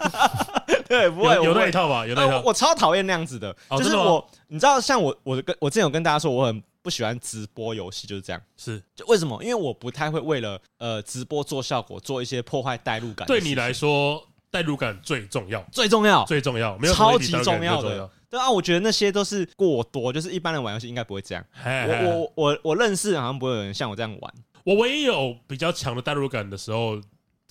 [0.90, 2.06] 对，不会，有那一套吧？
[2.06, 9.42] 有那一套，我超讨厌那样子的，就是我，你知道，像我，我跟我之前有跟大家说，我很不喜欢直播游戏，就是这样，是，就为什么？
[9.42, 13.26] 因为我不太会为了呃直播做效果，做一些破坏代入感。
[13.26, 18.10] 对你来说，代入感最重要，最重要，最重要，没有超级重要的。
[18.30, 21.46] 对啊，我觉得那些都是过多，就是一般人玩游戏应该不会这样。
[21.64, 24.34] 我我我我认识，好像不会有人像我这样玩。
[24.64, 27.00] 我唯一有比较强的代入感的时候，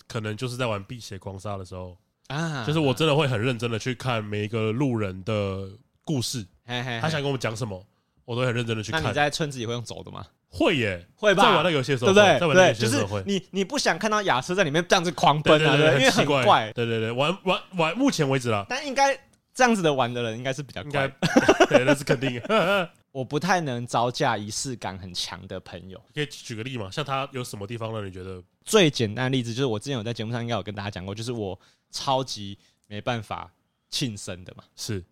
[0.09, 5.69] 可能就是在玩《辟邪狂杀》的时候啊，就是我真的会很认真的去看每一个路人的
[6.05, 7.87] 故事，嘿嘿嘿他想跟我们讲什么，
[8.25, 9.01] 我都会很认真的去看。
[9.03, 10.27] 那你在村子里会用走的吗？
[10.49, 11.43] 会耶，会吧。
[11.45, 12.41] 在玩那个游戏的时候，对不对？
[12.41, 13.23] 在玩那游戏的时候会。
[13.23, 16.73] 就是你你不想看到亚瑟在里面这样子狂奔啊，对对对对因为很怪。
[16.73, 19.17] 对对对，玩玩玩，目前为止啦，但应该。
[19.55, 21.07] 这样子的玩的人应该是比较乖，
[21.71, 22.91] 对，那是肯定的。
[23.13, 26.01] 我不太能招架仪式感很强的朋友。
[26.13, 26.91] 可以举个例吗？
[26.91, 31.57] 像他有什么地方让你觉得最简单的例子，就是我之前有在节目上应该有跟大家讲过，就是我
[31.93, 33.49] 超级没办法
[33.89, 34.65] 庆生的嘛。
[34.75, 35.05] 是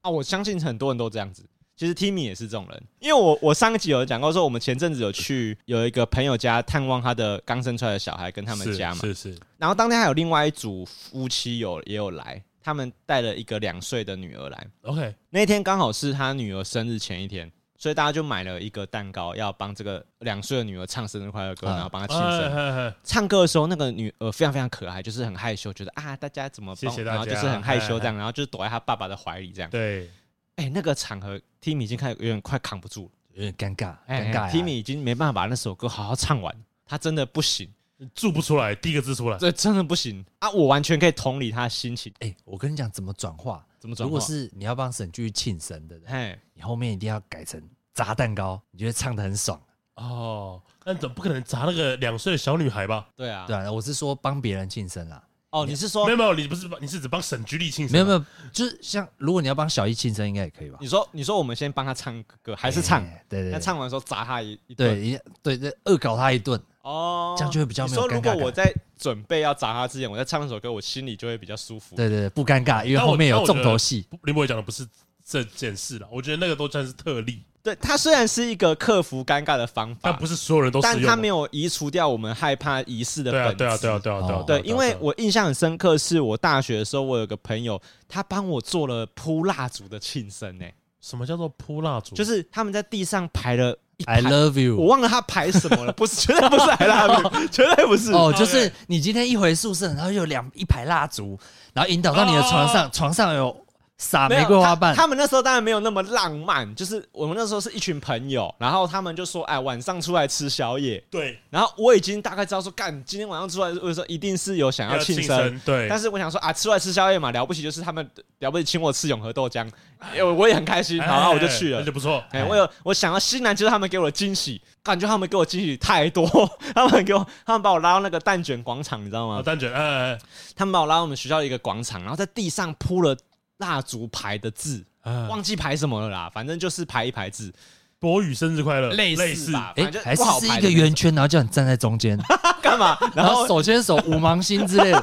[0.00, 1.48] 啊，我相信很多人都这样子。
[1.76, 9.00] 其实 Timmy 也是这种人，因为我我上一集有讲过，说我们前阵子有去有一个朋友家探望他的刚生出来的小孩，跟他们家嘛。
[9.02, 9.40] 是是，是。
[9.58, 12.42] 然后当天还有另外一组夫妻有也有来。
[12.66, 17.48] 他们带了一个两岁的女儿来，OK，那天刚好是他女儿生日前一天，
[17.78, 22.94] 所以大家就买了一个蛋糕，要帮这个两岁的女儿唱生日快乐歌，然后帮她庆生。
[23.04, 29.70] 唱歌的时候，那个女儿非常非常可爱，就是很害羞，觉得啊，大家怎么帮，然后就是很害羞这样，然后就是躲在他爸爸的怀里这样。
[29.70, 30.10] 对，
[30.56, 34.50] 哎，那个场合，Timmy 已经开始有点快扛不住了，有点尴尬，尴尬。
[34.50, 36.52] Timmy 已经没办法把那首歌好好唱完，
[36.84, 37.72] 他真的不行，
[38.14, 40.50] 做不出来第一个字出来，这真的不行啊！
[40.50, 42.12] 我完全可以同理他的心情。
[42.20, 44.08] 哎，我跟你讲怎么转化，怎么转化？
[44.08, 47.62] 如果是你要帮沈巨庆生的，哎，你后面一定要改成
[47.94, 49.60] 砸蛋糕，你觉得唱的很爽
[49.94, 50.60] 哦？
[50.84, 53.08] 那怎么不可能砸那个两岁的小女孩吧？
[53.16, 55.22] 对啊，对啊，我是说帮别人庆生啦。
[55.50, 57.92] 哦，你是说没有没有，你不是你是只帮沈居丽庆生？
[57.92, 60.76] 没有没有，就是像如果你要帮小易庆生，应该也可以吧？
[60.82, 63.02] 你说你说我们先帮他唱歌，还是唱？
[63.28, 65.00] 对对，那唱完的时候砸他一一顿，
[65.42, 68.08] 对对对，恶搞他一顿哦，这样就会比较没有尴尬。
[68.08, 71.96] 说如果我在准备要砸他之前，我在唱那首歌，我心里就会比较舒服。
[71.96, 74.06] 对对对，不尴尬，因为后面有重头戏。
[74.22, 74.86] 林博伟讲的不是
[75.24, 77.42] 这件事了，我觉得那个都算是特例。
[77.60, 80.80] 对，他虽然是一个克服尴尬的方法，但不是所有人都。
[80.80, 83.56] 但他没有移除掉我们害怕仪式的本质。
[83.56, 90.56] 对啊，对啊，对啊，对啊，对，因为我印象很深刻，是我大学的时候，我有个朋友，他帮我做了铺蜡烛的庆生。
[90.62, 92.14] 哎，什么叫做铺蜡烛？
[92.14, 98.12] 就是他们在地上排了 I love you，我忘了他排什么了，不是，绝对不是 I love you，绝对不是。
[98.12, 101.38] 哦，就是你今天一回宿舍，然后有两一排蜡烛，
[101.72, 103.65] 然后引导到你的床上，床上有。
[103.98, 111.38] 撒玫瑰花瓣他，他们那时候当然没有那么浪漫，就是我们那时候是一群朋友，然后他们就说：“哎，晚上出来吃宵夜。”对。
[111.48, 115.58] 然后我已经大概知道说，干今天晚上出来，我说一定是有想要庆生。
[115.64, 115.88] 对。
[115.88, 118.06] 但是我想说啊，出来吃宵夜嘛，了不起就是他们
[118.40, 119.66] 了不起请我吃永和豆浆，
[119.98, 122.22] 哎，我也很开心，然后我就去了，那就不错。
[122.32, 126.28] 哎，我有我想要西南就是他们给我的惊喜，感觉他们给我惊喜太多，
[126.74, 129.40] 他们给我，他们把我拉到那个蛋卷广场，你知道吗？
[129.40, 130.18] 蛋卷，哎，
[130.54, 133.16] 他们把我拉到我们学校的一个广场，然后在地上铺了。
[133.58, 134.84] 蜡烛排的字，
[135.28, 137.52] 忘记排什么了啦，反正就是排一排字。
[137.98, 139.72] 博宇生日快乐，类似吧？
[139.74, 142.18] 哎，还是是一个圆圈，然后叫你站在中间，
[142.60, 142.94] 干嘛？
[143.14, 144.98] 然后手牵手，五芒星之类的。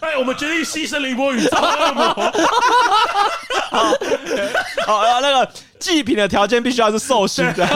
[0.00, 2.04] 哎，我们决定牺牲林博宇造恶魔。
[4.86, 7.66] 好，然后那个祭品的条件必须要是寿星的。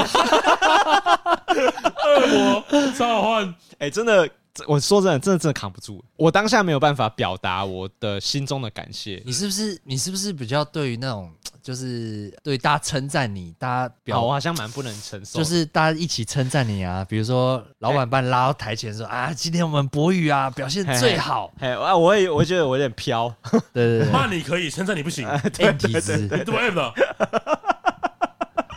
[2.05, 2.65] 恶魔
[2.97, 4.31] 召唤，哎，真的。
[4.67, 6.05] 我说真的，真的真的扛不住。
[6.17, 9.23] 我当下没有办法表达我的心中的感谢。
[9.25, 9.81] 你是不是？
[9.85, 11.31] 你是不是比较对于那种，
[11.63, 15.39] 就是对大家称赞你，大家表我好像蛮不能承受。
[15.39, 21.53] 就是大家一起称赞你啊，比如说老板把你拉到台前说啊，今天我们博宇啊表现最好。
[21.59, 23.33] 哎，啊，我也我觉得我有点飘。
[23.73, 25.27] 对对对，骂你可以，称赞你不行。
[25.29, 26.95] M 体质，对 M 的。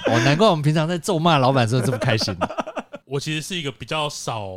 [0.07, 2.35] 哦，难怪我们平常在咒骂老板的时候这么开心。
[3.05, 4.49] 我其实是一个比较少。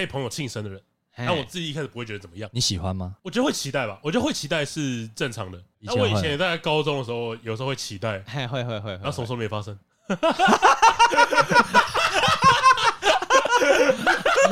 [0.00, 0.80] 被朋友庆生的人，
[1.18, 2.48] 那我自己一开始不会觉得怎么样。
[2.54, 3.14] 你喜欢吗？
[3.22, 4.00] 我觉得会期待吧。
[4.02, 5.62] 我觉得会期待是正常的。
[5.80, 8.98] 那我以前也在高中的时候，有时候会期待，会会会会。
[9.02, 9.78] 那什么时候没发生？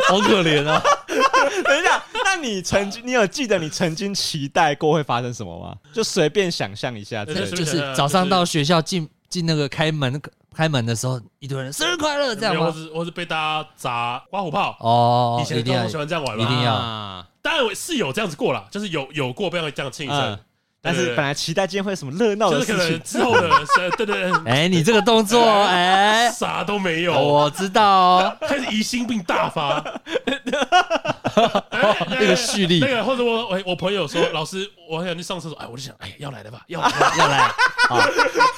[0.07, 0.83] 好可怜啊！
[1.65, 5.75] 等一下，那你曾经，你有记得你曾经期待过会发生什么吗？
[5.95, 10.21] 就随便想象一下，就是早上到学校进进那个开门。
[10.59, 12.65] 开门的时候，一堆人生日快乐这样吗？
[12.67, 15.39] 或是或是被大家砸刮胡泡哦。
[15.41, 17.25] 以前都很喜欢这样玩嘛，一定要。
[17.41, 20.37] 当然我是有这样子过啦，就是有有过这样这样庆生。
[20.81, 24.33] 但是本来期待今天会有什么热闹的事情，之后的生对对对。
[24.47, 27.13] 哎，你这个动作 哎，啥都没有。
[27.17, 29.81] 我知道哦， 开始疑心病大发。
[32.11, 37.39] 那个蓄力，那个或者我我我朋友说，老师，我很想去上厕所，哎，我就想，哎，要来了吧， 要来了要来。
[37.39, 37.53] 啊，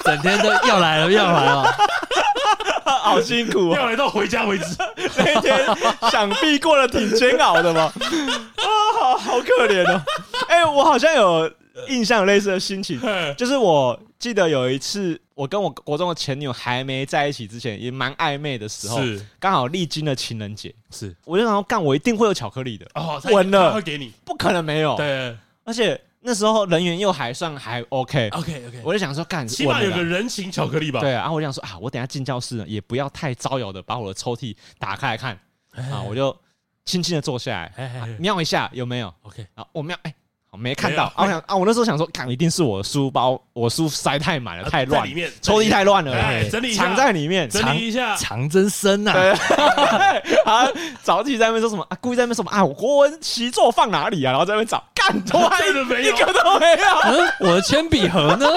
[0.05, 1.75] 整天都要来了，要来了，
[2.85, 4.65] 好辛苦，要来到回家为止。
[5.17, 5.65] 那一天
[6.11, 7.93] 想必过得挺煎熬的吧，
[8.57, 8.65] 啊，
[8.99, 10.03] 好好可怜哦。
[10.49, 11.51] 哎，我好像有
[11.89, 13.01] 印象有类似的心情，
[13.37, 19.25] 就是我记得有一次，我跟我国中的前女友还没在一起之前，也蛮暧昧的时候，是。
[19.39, 25.99] 刚好历经了情人节，是，我就想说，干，我一定会有巧克力的，哦，稳了，会给你，不可能没有，对，而且。
[26.23, 31.01] 那时候人缘又还算还 OK，OK OK，, okay 我就想说，干，起码有个人情巧克力吧。
[31.01, 35.33] 对啊，然后我就想说啊，我等下进教室也不要太招摇的把我的抽屉打开来看。
[35.71, 36.37] 啊，我就
[36.85, 40.15] 轻轻的坐下来，瞄一下有没有？OK，啊，我瞄，哎。
[40.59, 46.13] 没看到，我想啊，我那时候想说，看一定是我的书包，我书塞太满了，太乱，里面抽屉太乱了，
[46.51, 49.13] 整理藏在里面，整理一下，藏真深呐。
[50.45, 50.69] 啊，
[51.05, 51.97] 找 自己在那边说什么啊？
[52.01, 52.65] 故意在那边说什么啊？
[52.65, 54.33] 我国文习作放哪里啊？
[54.33, 56.77] 然后在那边找，干， 真的没有，一个都没有。
[57.05, 58.47] 嗯，我的铅笔盒呢？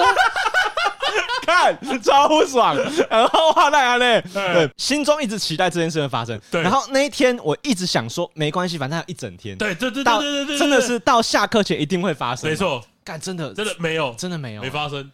[1.46, 2.76] 看超爽，
[3.10, 4.22] 然后话那样嘞？
[4.32, 6.40] 对，心中一直期待这件事会发生。
[6.50, 9.56] 对，然后那一天我一直想说，没关系，反正还有一整天。
[9.58, 12.48] 对对对对对对，真的是到下课前一定会发生。
[12.48, 15.10] 没错，干真的真的没有，真的没有，没发生，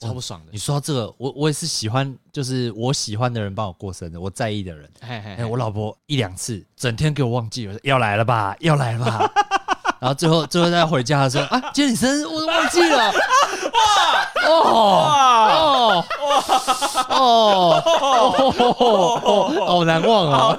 [0.00, 0.46] 超不爽的。
[0.52, 4.88] 你说到这个，我我也是喜欢，就是我喜欢的人帮我过生日，我在意的人。
[5.00, 9.30] 哎，我老婆一两次，整天给我忘记了，要来了吧，要来了吧。
[10.02, 13.12] 然后最后最后再回家的时候啊，今天你生日，我都忘记了。
[14.46, 16.04] 哦
[17.08, 17.74] 哦哦
[19.24, 20.58] 哦，好难忘啊！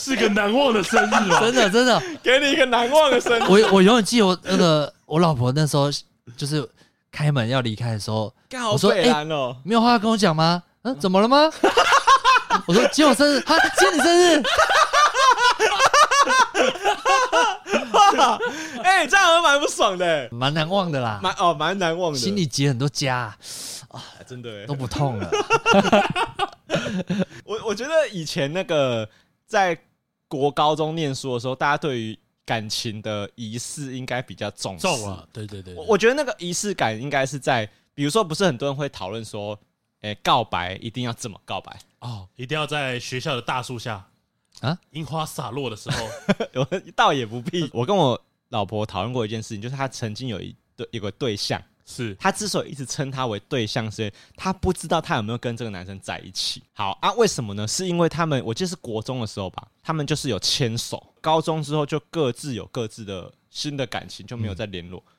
[0.00, 1.40] 是个难忘的生日吧？
[1.40, 3.42] 真的真的，给你一个难忘的生日。
[3.48, 5.90] 我我永远记得我那个我老婆那时候
[6.36, 6.68] 就是
[7.10, 8.32] 开门要离开的时候，
[8.72, 9.24] 我说：“哎，
[9.64, 10.62] 没有话要跟我讲吗？
[10.82, 11.50] 嗯，怎么了吗？”
[12.66, 14.42] 我说：“今天我生日，哈，今天你生日。”
[18.82, 23.36] 哎，这样还蛮不爽的，蛮难忘的啦，蛮哦，蛮难忘的，心里结很多痂啊，
[24.26, 25.30] 真的都不痛了。
[27.44, 29.08] 我我觉得以前那个
[29.46, 29.78] 在
[30.28, 34.82] 国高中念书的时候，大家对于感情的仪式应该比较重视。
[34.82, 39.58] 重啊，对对对，我觉得那个仪式感应该是在，比如说，不是很多人会讨论说，
[40.00, 41.78] 哎，告白一定要怎么告白？
[42.00, 44.04] 哦，一定要在学校的大树下。
[44.60, 44.78] 啊！
[44.90, 46.08] 樱花洒落的时候，
[46.54, 47.68] 我倒也不必。
[47.72, 56.62] 我跟我老婆讨论过一件事情，就是她曾经有一对有个对象，是她之所以一直称他为对象，是因为她不知道她有没有跟这个男生在一起。
[56.72, 57.66] 好啊，为什么呢？
[57.66, 65.02] 是因为他们，我记得是国中的时候吧，他们就是有牵手，高中之后就各自有各自的新的感情，就没有再联络。
[65.06, 65.12] 嗯、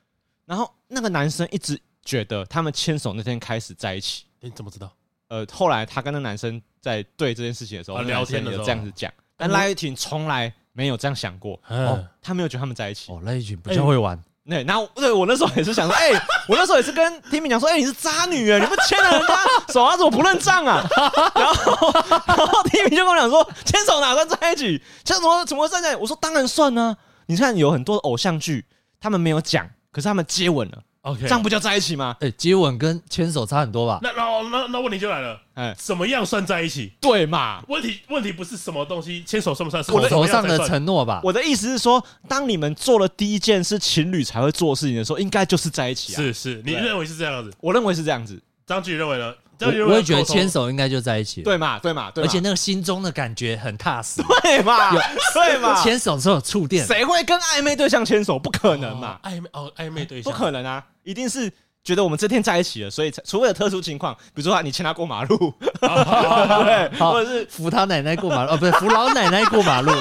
[0.46, 4.24] 然后那个男生一直觉得他们牵手那天开始在一起。
[4.40, 4.90] 你怎么知道？
[5.28, 9.12] 呃，后来他跟那男生在对这件事情的时候，聊天的时候这样子讲。
[9.36, 13.12] 但赖玉婷从来没有这样想过，哦，他没有觉得他们在一起。
[13.12, 14.20] 哦，赖玉婷比较会玩。
[14.46, 16.10] 对，然后对我那时候也是想说，哎，
[16.48, 19.34] 我那时候也是跟天明讲说，哎，你是渣女啊，你不牵了人家
[19.72, 20.84] 手，啊怎么不认账啊？
[21.34, 21.90] 然后，
[22.26, 24.82] 然后天明就跟我讲说，牵手哪算在一起？
[25.02, 26.00] 牵什么怎么会算在一起？
[26.00, 26.94] 我说当然算呢。
[27.26, 28.66] 你看有很多偶像剧，
[29.00, 30.82] 他们没有讲，可是他们接吻了。
[31.04, 32.16] OK，这样不叫在一起吗？
[32.20, 33.98] 哎，接吻跟牵手差很多吧？
[34.02, 36.92] 那那那那问题就来了，哎，怎么样算在一起？
[36.98, 37.62] 对嘛？
[37.68, 39.84] 问题问题不是什么东西，牵手算不算？
[39.84, 41.20] 口头上的承诺吧。
[41.22, 46.16] 我的意思是说，当你们做了第一件是情侣才会做的事情的时候，应该就是在一起啊。
[46.16, 47.52] 是是，你认为是这样子？
[47.60, 48.42] 我认为是这样子。
[48.66, 49.34] 张局认为呢？
[49.60, 51.78] 我也觉得牵手应该就在一起，对嘛？
[51.78, 52.10] 对嘛？
[52.10, 54.90] 对，而且那个心中的感觉很踏实，对嘛？
[55.34, 55.82] 对嘛？
[55.82, 58.38] 牵手之后有触电，谁会跟暧昧对象牵手？
[58.38, 59.18] 不可能嘛？
[59.22, 61.52] 暧昧哦，暧昧对象不可能啊，一定是。
[61.84, 69.92] 觉得我们这天在一起了，所以除非有特殊情况，比如说你牵他过马路， 对，或者是扶他奶奶过马路，哦，不是扶老奶奶过马路，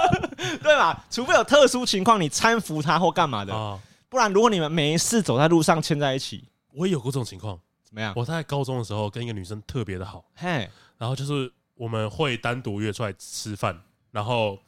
[0.64, 0.96] 对嘛？
[1.10, 3.52] 除非有特殊情况，你搀扶他或干嘛的，
[4.08, 6.42] 不然如果你们没事走在路上牵在一起，
[6.72, 7.58] 我也有过这种情况。
[7.86, 8.12] 怎么样？
[8.14, 10.68] 我在高中的时候跟一个女生特别的好，嘿，
[10.98, 13.80] 然后就是我们会单独约出来吃饭，
[14.10, 14.58] 然后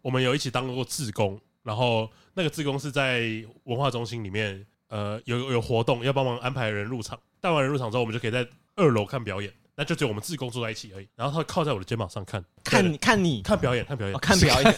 [0.00, 3.22] 我们有一起当过志工，然后那个志工是在
[3.64, 4.64] 文化中心里面。
[4.90, 9.52] 呃，有有活动要帮忙安排人入场，带完人入场之后，我们就可以在二楼看表演。
[9.74, 11.06] 那就只有我们志工坐在一起而已。
[11.14, 14.74] 然后他会靠在我的肩膀上看，看你看你看表演，看表演，看表演，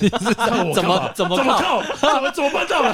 [0.75, 1.81] 怎么怎么怎么靠？
[1.95, 2.93] 怎么怎么办到的？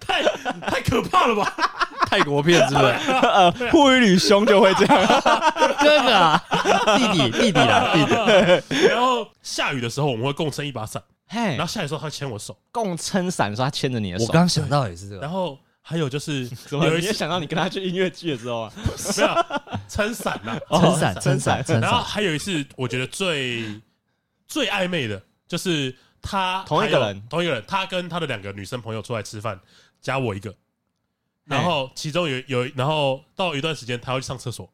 [0.00, 0.22] 太
[0.70, 1.89] 太可怕了吧？
[2.10, 2.86] 泰国片是不是？
[3.22, 5.06] 呃，护一女兄就会这样，
[5.78, 6.44] 哥哥啊，
[6.98, 8.86] 弟弟弟弟啦，弟弟。
[8.88, 11.00] 然后下雨的时候，我们会共撑一把伞。
[11.28, 14.24] 嘿，然后下雨的时候，他牵我手，共撑伞，说他牵着你的手。
[14.26, 15.20] 我刚想到也是这个。
[15.20, 19.44] 然后还有就是，有一次想到你跟他去音乐剧的时候啊，没有
[19.88, 21.80] 撑伞 呐，撑伞，撑伞。
[21.80, 23.80] 然后还有一次，我觉得最
[24.48, 29.60] 最暧昧的，就是他同一个人，同一个人，他跟他的两个女生朋友出来吃饭，
[30.02, 30.52] 加我一个。
[31.44, 34.68] 然后其中有有，然后到一段时间，他要去上厕所，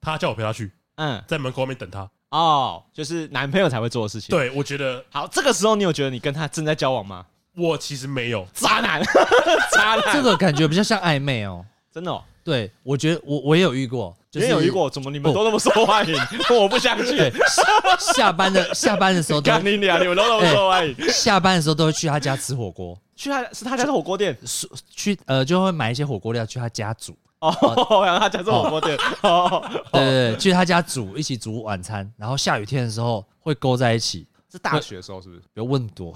[0.00, 2.08] 他叫我陪他去，嗯，在门口外面等他。
[2.30, 4.28] 哦，就是男朋友才会做的事情。
[4.30, 5.26] 对，我觉得好。
[5.26, 7.24] 这个时候，你有觉得你跟他正在交往吗？
[7.56, 9.02] 我其实没有，渣男，
[9.72, 10.12] 渣男。
[10.12, 12.10] 这个感觉比较像暧昧哦，真的。
[12.10, 12.22] 哦。
[12.44, 14.88] 对，我觉得我我也有遇过，也有遇过。
[14.88, 16.14] 怎么你们都那么受欢迎？
[16.58, 17.18] 我不相信。
[17.98, 20.96] 下班的下班的时候，干你俩，你们都那么受欢迎。
[21.10, 24.38] 下班的时候都会去他家吃火锅，去他是他家的火锅店，
[24.94, 27.16] 去呃就会买一些火锅料去他家煮。
[27.40, 27.50] 哦，
[28.04, 29.62] 然后他家做火锅店，哦，
[29.92, 34.26] 对对对，去他家煮，一起煮晚餐，然后下雨天的时候会勾在一起。
[34.50, 35.42] 是大学的时候是不是？
[35.52, 36.14] 不要问多，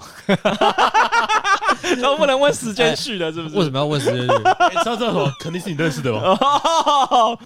[2.01, 3.57] 都不能问时间去的，是不是？
[3.57, 4.33] 为什么要问时间去？
[4.79, 5.31] 知道这什么？
[5.39, 6.39] 肯定是你认识的吧？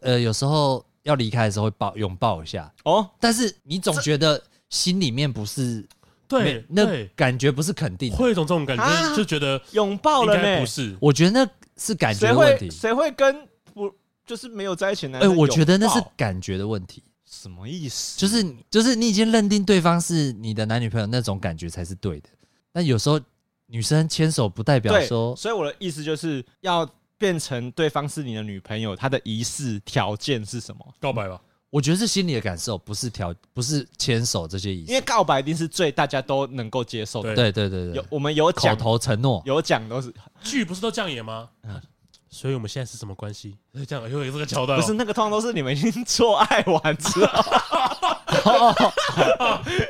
[0.02, 5.86] 呃，有时候要离开的时候会抱拥抱一下哦，但是你总觉得心里面不是
[6.28, 10.60] 对，那感觉不是肯定，会有一种这种感觉，就觉得拥抱了没？
[10.60, 11.50] 不是，我觉得那。
[11.80, 13.94] 是感觉的问题，谁会跟不
[14.26, 15.32] 就是没有在一起的男生？
[15.32, 17.04] 哎，我觉得那是感觉的问题。
[17.24, 18.20] 什么意思？
[18.20, 22.30] 就是就是你已经认定对方是你的男女朋友，那种感觉才是对的。
[22.74, 23.22] 但有时候
[23.68, 26.84] 女生牵手不代表说，所以我的意思就是要
[27.16, 30.96] 变成对方是你的女朋友，她的仪式条件是什么？
[31.00, 31.40] 告白吧。
[31.70, 34.92] 我觉得是心里的感受，不是条，不是牵手这些意思。
[34.92, 37.36] 因为告白一定是最大家都能够接受的。
[37.36, 41.50] 对对对对，有我们有口头承诺，有讲都是剧不是都这样演吗？
[41.64, 41.82] 嗯，
[42.30, 43.58] 所以我们现在是什么关系？
[43.86, 47.44] 这样，因为这个桥段，不是那个通常都是你们已经做爱完之后，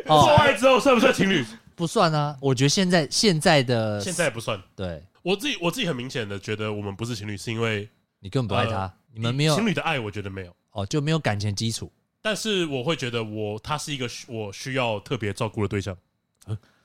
[0.07, 1.45] 做爱之后算不算情侣？
[1.75, 2.35] 不算啊。
[2.41, 4.59] 我觉得现在现在的现在不算。
[4.75, 7.87] 对，我自己我自己很明显的觉得我们不是情侣，是因为
[8.19, 10.51] 你根本不爱他，你们没有情侣的爱，我觉得没有。
[10.77, 15.97] 哦，就没有感情基础，但是我会觉得我他是一个我需要特别照顾的对象，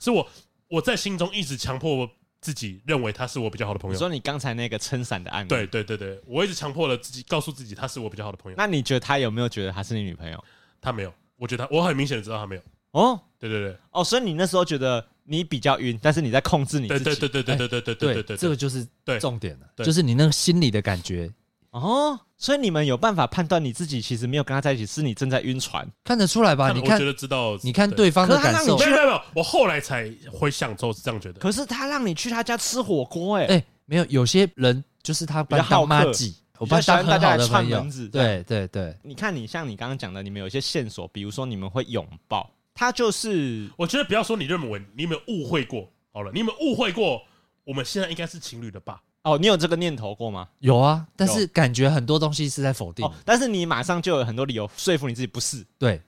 [0.01, 0.27] 是我
[0.69, 3.93] 我在心中一直强迫自己认为他是我比较好的朋友。
[3.93, 8.57] 你说你刚才那个撑伞的案例，对对对对，我一直强迫了自己，告诉自己他是我比较好的朋友。
[8.57, 10.43] 那你觉得他有没有觉得他是你女朋友？
[10.81, 12.63] 他没有，我觉得他我很明显的知道他没有。
[12.93, 17.05] 哦，对对对，哦，所以你那时候觉得你比较晕，但是你在控制你自己。
[17.05, 18.89] 对对对对对对对对对对，这个就是
[19.21, 21.31] 重点了，对就是你那个心里的感觉。
[21.73, 26.71] 哦，所以你们有办法判断你自己其实没有跟他在一起，是你正在晕船，看得出来吧？
[26.73, 28.77] 你看，我觉得知道，你看对方的感受。
[28.77, 31.41] 没有没有没有，我后来才回想之后是这样觉得。
[31.41, 36.13] 可是他让你去他家吃火锅，哎哎，没有，有些人就是他比较好客，
[36.59, 38.07] 我比较喜欢大家来串门子。
[38.09, 47.23] 对对对，你看你像你刚刚讲的，你们有一些线索，比如说你们会拥抱，他就是，我觉得不要说你认为你有没有误会过，好了，你有没有误会过？
[47.65, 49.01] 我们现在应该是情侣的吧？
[49.23, 50.49] 哦，你有这个念头过吗？
[50.59, 53.09] 有啊，但是感觉很多东西是在否定。
[53.25, 55.65] 但是你马上就有很多理由说服你自己不是。
[55.79, 56.01] 对，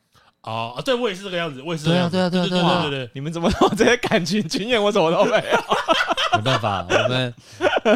[0.42, 1.84] 哦，对我也是这个样子，我也是。
[1.84, 3.10] 对啊，对啊，对啊，对啊，对对。
[3.14, 4.82] 你们怎么有这些感情经验？
[4.82, 6.36] 我怎么都没有。
[6.36, 7.34] 没办法，我们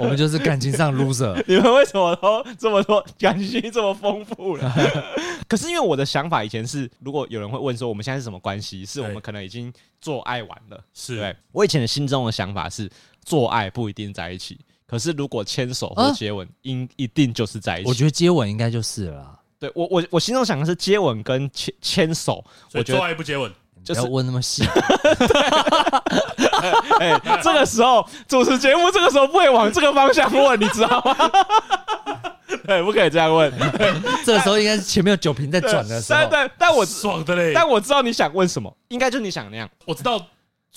[0.01, 1.43] 我们就是感情上 loser。
[1.49, 4.73] 你们为什么都这么多感情这么丰富了？
[5.49, 10.81] 可是因为我的想法以前是，如果有人会问说我们现在是什么关系，是我们可能已经做爱完了。
[10.95, 12.89] 是对，我以前的心中的想法是，
[13.25, 14.57] 做爱不一定在一起。
[14.89, 17.89] 可是，如果牵手或接吻，应一定就是在一起。
[17.89, 19.39] 我觉得接吻应该就是了。
[19.61, 22.43] 对我，我我心中想的是接吻跟牵牵手。
[22.73, 23.53] 我觉得做爱不接吻，
[23.85, 24.65] 就是问那么细。
[27.01, 31.15] 哎，这个时候主持节目，这个时候不会往这个方向问，你知道吗？
[32.67, 33.53] 对， 不可以这样问。
[34.25, 36.21] 这个时候应该是前面有酒瓶在转的时候。
[36.21, 37.53] 但但但我爽的嘞。
[37.55, 39.69] 但我知道你想问什么，应该就是你想那样。
[39.85, 40.25] 我知道。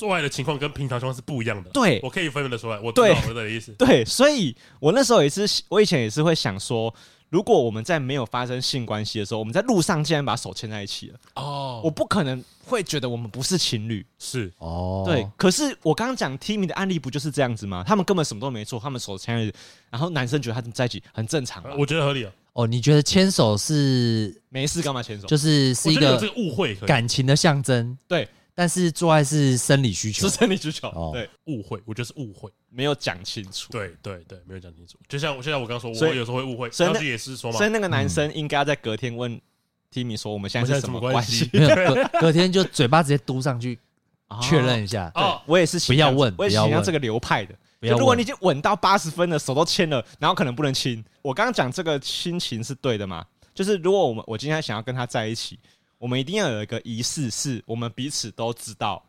[0.01, 2.79] 做爱的情况跟平常情况是不一样的，对，我可以分辨得出来。
[2.79, 6.91] 我知道我的意思，对，所以我那时候也是，我以前也是会想说，
[7.29, 15.27] 如果我们在没有发生性关系的时候，我们在路上竟然把手牵在一起了，哦，我不可能会觉得我们不是情侣，是哦，对。
[15.37, 17.83] 可是我刚刚讲 Timmy 的案例不就是这样子吗？
[17.85, 19.55] 他们根本什么都没做，他们手牵在一起，
[19.91, 22.31] 然后男生觉得他们在一起很正常，我觉得合理啊。
[22.53, 25.27] 哦，你觉得牵手是没事干嘛牵手？
[25.27, 28.27] 就是是一个这个误会，感情的象征，对。
[28.61, 30.87] 但是做爱是生理需求，是生理需求。
[30.89, 33.71] 哦、对，误会，我觉得是误会，没有讲清楚。
[33.71, 34.99] 对对对，没有讲清楚。
[35.09, 37.57] 就像我现在我刚说，我有时候会误会，上次也是说嘛。
[37.57, 39.41] 所以那个男生应该要在隔天问
[39.91, 41.49] Timmy 说，我们现在是什么关系？
[41.51, 43.79] 没有，隔隔天就嘴巴直接嘟上去
[44.43, 45.11] 确认一下。
[45.15, 47.55] 哦，我也是，不要问，我也喜欢这个流派的。
[47.81, 51.03] 就如果你已经吻到八十分了，手都牵了，然后可能不能亲。
[51.23, 53.25] 我刚刚讲这个心情是对的嘛？
[53.55, 55.57] 就是如果我们我今天想要跟他在一起，
[56.01, 59.03] 我们一定要有一个仪式，是我们彼此都知道。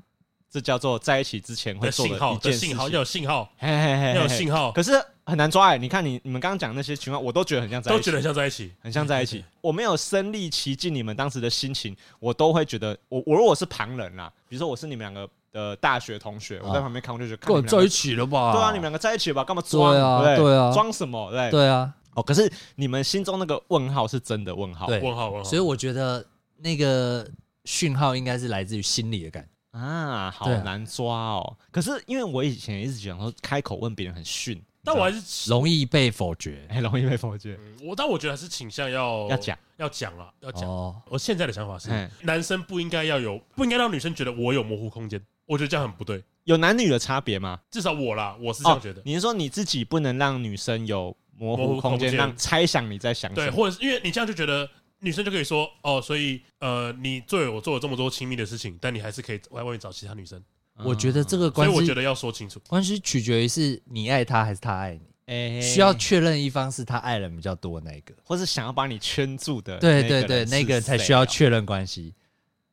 [0.51, 4.71] 这叫做在一起之前会做的一件事情，信号要有信号，嘿嘿嘿，要有信号。
[4.73, 4.93] 可是
[5.25, 9.43] 很难抓哎，你看你你们刚刚讲那些情况，我都觉得很像在一起，都觉得很像在一起，很像在一起。
[9.63, 18.53] 我没有身历其境，你们当时的心情，我都会觉得，我我如果是旁人啦，比如说我是你们两个的大学同学，我在旁边看，我就觉得，在一起了吧？
[18.53, 19.43] 对啊，你们两个在一起了吧？
[19.43, 19.95] 干嘛装？
[19.95, 21.31] 对啊，对啊，装什么？
[21.31, 21.91] 对对啊。
[22.15, 25.49] 哦，可是你们心中那个问号是真的问号，问号问号。
[25.49, 26.23] 所以我觉得
[26.63, 27.29] 那个
[27.65, 29.49] 讯号应该是来自于心里的感觉。
[29.79, 31.57] 啊，好难抓哦！
[31.71, 37.59] 可是因为我以前一直讲说，开口问别人很逊，但我还是容易被否决，很容易被否决。
[37.83, 40.69] 我但我觉得还是倾向要要讲，要讲了，要讲。
[41.09, 41.89] 我现在的想法是，
[42.21, 45.19] 男生不应该要有，不应该让女生觉得我有模糊空间。
[45.47, 46.23] 我觉得这样很不对。
[46.45, 47.59] 有男女的差别吗？
[47.71, 49.01] 至少我啦，我是这样觉得。
[49.07, 53.51] 你是说你自己不能让女生有模糊空间，让猜想你在想什么？
[53.51, 54.69] 对，或者是因为你这样就觉得。
[55.03, 60.41] 女生就可以说哦，所以呃，你对我做了这么多亲密的事情，但你还是可以在外面找其他女生。
[60.85, 65.01] 我觉得这个关系，所以我觉得要说清楚，关系取决于是你爱他还是他爱你。
[65.27, 69.79] 哎，需要确认一方是他爱人比较多的那个，或是想要把你圈住的。
[69.79, 72.15] 对对对，那个才需要确认关系。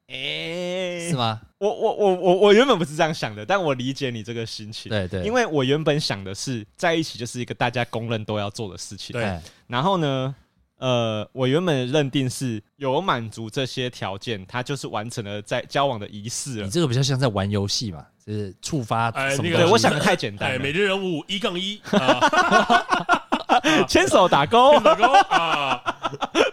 [0.08, 1.42] 哎，是吗？
[1.58, 4.90] 我我我我我原本不是这样想的，但我理解你这个心情。
[4.90, 9.14] 对对，因为我原本想的是在一起就是一个大家公认都要做的事情。
[9.14, 10.36] 对，然后呢？
[10.80, 16.66] 呃，我原本认定是有满足这些条件，他就是完成了在交往的仪式了。
[16.66, 19.44] 你这个比较像在玩游戏嘛，就是触发什么？
[19.44, 20.60] 对，我想的太简单。
[20.60, 21.80] 每日任务一杠一，
[23.88, 25.82] 牵手打勾，打勾啊！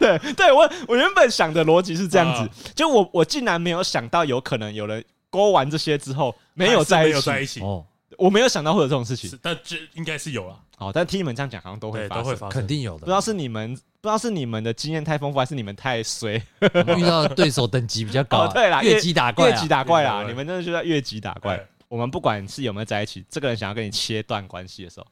[0.00, 7.84] 对对，我我原本想的逻辑是这样子，就我我竟然没有想到有可能有人勾完这些之后没有在一起哦，
[8.18, 10.58] 我没有想到会有这种事情，但这应该是有了。
[10.78, 13.00] 哦，但听你们这样讲，好像都会发生，肯定有的。
[13.00, 16.34] 不知道是你们不知道是你们的经验太丰富，还是你们太衰，
[16.98, 18.46] 遇到对手等级比较高。
[18.46, 21.66] 哦对啦，越级打怪，越级打怪啦，你们真的就在越级打怪。
[21.88, 25.06] 我们不管是有没有在一起，这个人想要跟你切断关系的时候，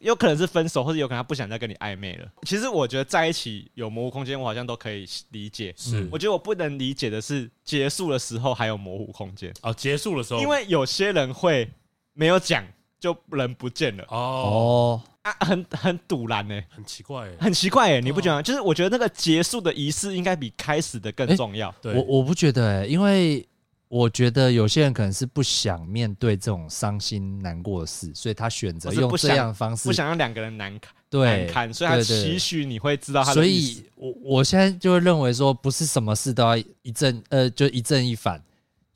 [0.00, 2.28] 有可能是分手，或者有可能他不想再跟你暧昧了。
[2.42, 5.72] 其实我觉得在一起有模糊空间，我好像都可以理解。
[5.76, 9.54] 是，我觉得我不能理解的是结束的时候还有模糊空间。
[9.62, 11.70] 哦，结束的时候，因为有些人会
[12.16, 12.64] 没有讲。
[12.98, 18.42] 就人不见了哦啊，很很堵然呢，很奇怪，很奇怪哎，你不觉得？
[18.42, 21.72] 就是我觉得那个结束的仪式应该比开始的更重要。
[21.84, 23.46] 我我不觉得哎，因为
[23.88, 33.34] 我觉得有些人可能是不想面对这种伤心难过的事，所以他选择用这样的方式，不想让两个人难堪，对，难堪，所以他期许你会知道他的。
[33.34, 38.42] 所以我我现在就会认为说，不是什么事都要一正呃，就一正一反。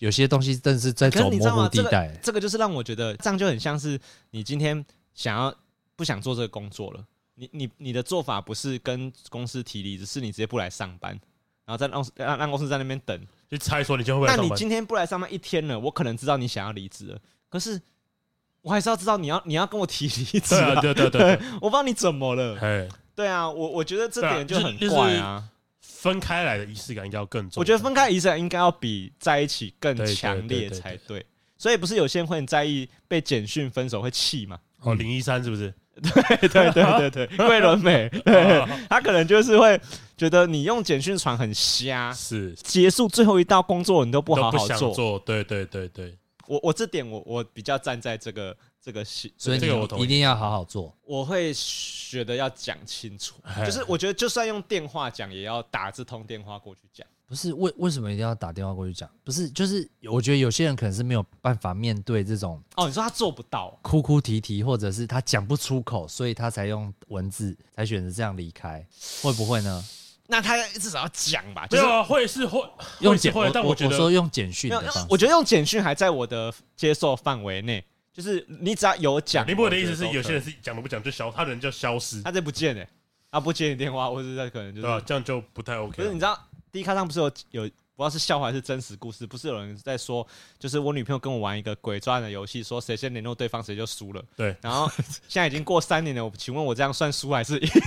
[0.01, 4.85] 有些东西真的是在走模糊地带，这个就是让我觉得这样就很像是你今天
[5.15, 5.55] 想要
[5.95, 11.13] 不想做这个工作了，你你你的做法不是跟公司提离职，是你直接不来上班，
[11.67, 14.37] 然后再让让让公司在那边等，就猜说你就会来。
[14.37, 17.19] 那你今天不来上班一天了，我可能知道你想要离职了，
[17.51, 17.79] 可是
[18.63, 22.59] 我还是要知道你要你要跟我提离职啊，对对对对，我不知道你怎么了，
[23.15, 25.45] 对啊，我我觉得这点就很怪啊。
[26.01, 27.61] 分开来的仪式感应该要更重。
[27.61, 31.25] 我觉得分开仪式感应该要比在一起更强烈才对。
[31.59, 34.59] 所以不是有些人会很在意被简讯分手会气吗？
[34.81, 35.73] 哦，零一三是不是？
[36.01, 39.79] 对对对对对， 桂纶镁，对，他可能就是会
[40.17, 45.19] 觉得你用简讯传很瞎，是结束最后一道工作你都不好好做。
[45.19, 46.17] 对对对对，
[46.51, 48.57] 我我这点我我比较站在这个。
[48.83, 50.97] 这个戏，所以这个我一定要好好做。
[51.05, 57.07] 我会觉得要讲清楚，就是我觉得就算用电话讲，也要打这通电话过去讲。
[57.27, 59.07] 不是为为什么一定要打电话过去讲？
[59.23, 62.59] 不是，就是我觉得有些人可能是没有办法面对这种。
[62.77, 68.83] 哦，你说他做不到，哭哭啼啼，或者是他讲不出口，所以他才用文字，才选择这样离开，
[69.21, 69.85] 会不会呢？
[70.31, 71.67] 那他至少要讲吧？
[71.69, 72.63] 对啊，会是会
[73.01, 74.73] 用简，但我觉得说用简讯，
[75.09, 77.85] 我觉得用简讯还在我的接受范围内。
[78.13, 82.87] 就是你只要有讲，林博的意思是有些人是讲都不讲就消，他人就消失，他就不见哎，
[83.31, 85.97] 他不接你电话，或者他可能就是，这样就不太 OK。
[85.97, 86.39] 可是你知道
[86.73, 87.73] 第一卡上不是有有不知
[88.03, 90.27] 道是笑话还是真实故事，不是有人在说，
[90.59, 94.23] 就是我女朋友跟我玩一个鬼抓人的游戏，说谁先联络对方谁就输了。
[94.37, 94.91] 对，然后
[95.29, 97.69] 现在已经过三年了，我请问我这样算输还是赢？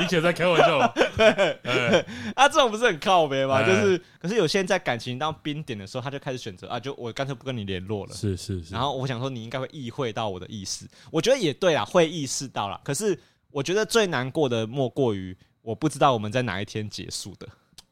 [0.00, 0.78] 你且在开玩笑，
[1.16, 3.62] 对啊，这种不是很靠别吗？
[3.62, 8.14] 就是，可是有些人在感情到冰点的时候，他就开始选择啊，就我干脆不跟你联络了。
[8.14, 8.72] 是是是。
[8.72, 10.88] 然后我想说，你应该会意会到我的意思。
[11.10, 12.80] 我觉得也对啦，会意识到啦。
[12.84, 13.18] 可是
[13.50, 17.48] 我觉得最难过的莫过于我不知道我们在哪一天结束的。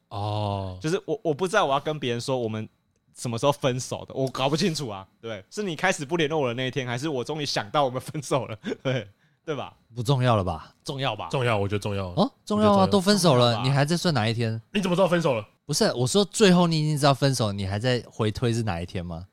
[0.09, 2.67] 哦，就是我我不知道我要跟别人说我们
[3.15, 5.07] 什么时候分手的，我搞不清楚啊。
[5.21, 8.57] 对，是你开始不联络我的那一天，还是我终于想到我们分手了？
[8.81, 9.07] 对。
[9.49, 9.73] 对吧？
[9.95, 10.71] 不重要了吧？
[10.85, 11.27] 重要吧？
[11.31, 12.85] 重要，我觉得重要哦，重要啊！
[12.85, 14.61] 都分手了，你还在算哪一天？
[14.71, 15.43] 你怎么知道分手了？
[15.65, 19.25] 不是，我说最后你已经知道分手，你还在回推是哪一天吗？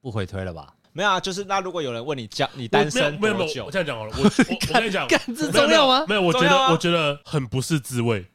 [0.00, 0.72] 不回推了吧？
[0.94, 3.66] 没有啊，就是那如果有人问你讲你单身多久？
[3.66, 6.06] 我这样讲好了，我我跟你 讲，这重要吗？
[6.08, 8.26] 没有，我觉得我觉得很不是滋味。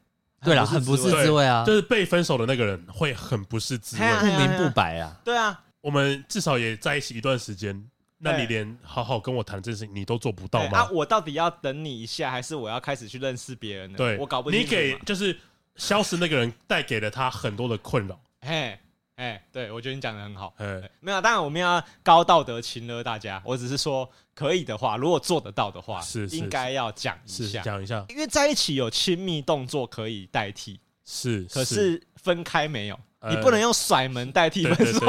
[0.45, 5.19] 对了，很不是滋味啊，就是被分手的那个人会很不是滋味，不明不白啊。
[5.23, 7.89] 对啊，我们至少也在一起一段时间。
[8.23, 10.79] 那你连好好跟我谈这件事情你都做不到吗？
[10.79, 13.97] 啊，我到底要等你一下，还是我要开始去认识别人呢？
[13.97, 14.65] 对，我搞不清楚。
[14.65, 15.37] 你给就是
[15.75, 18.17] 消失那个人带给了他很多的困扰。
[18.41, 18.79] 嘿，
[19.15, 20.53] 哎，对，我觉得你讲的很好。
[20.57, 23.41] 哎，没有，当然我们要高道德情了大家。
[23.45, 32.99] 我只是说，可以的话，如果做得到的话，是应该要讲一下，讲一下，因为在一起有亲密动作可以代替，是，可是分开没有。
[33.29, 34.99] 你不能用甩门代替分手，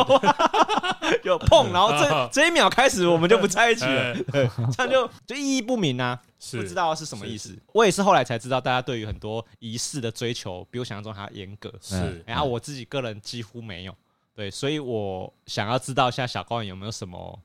[1.25, 4.15] 有碰，然后这这一秒开始我们就不在一起了，
[4.77, 6.21] 这样就就意义不明啊，
[6.53, 7.57] 不知道是什么意思。
[7.73, 12.23] 我也是后来才知道，大家对于很多仪式的追求比我想象中还要严格，是。
[12.27, 13.97] 然后我自己个人几乎没有，
[14.35, 17.39] 对，所以我想要知道一下小高人有没有什么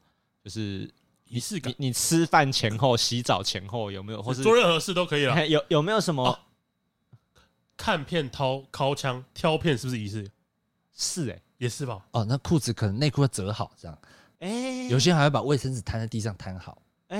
[0.43, 0.89] 就是
[1.25, 1.73] 仪式感？
[1.77, 5.47] 你吃饭前后、洗澡前后有没有，或是做任何事都可以了？
[5.47, 6.39] 有有没有什么
[7.75, 10.29] 看片、掏掏枪、挑片，是不是仪式？
[10.99, 11.97] 是哎、欸，也是吧。
[12.11, 13.97] 哦，那裤子可能内裤要折好，这样。
[14.39, 16.77] 哎、欸，有些人还会把卫生纸摊在地上摊好。
[17.07, 17.17] 哎、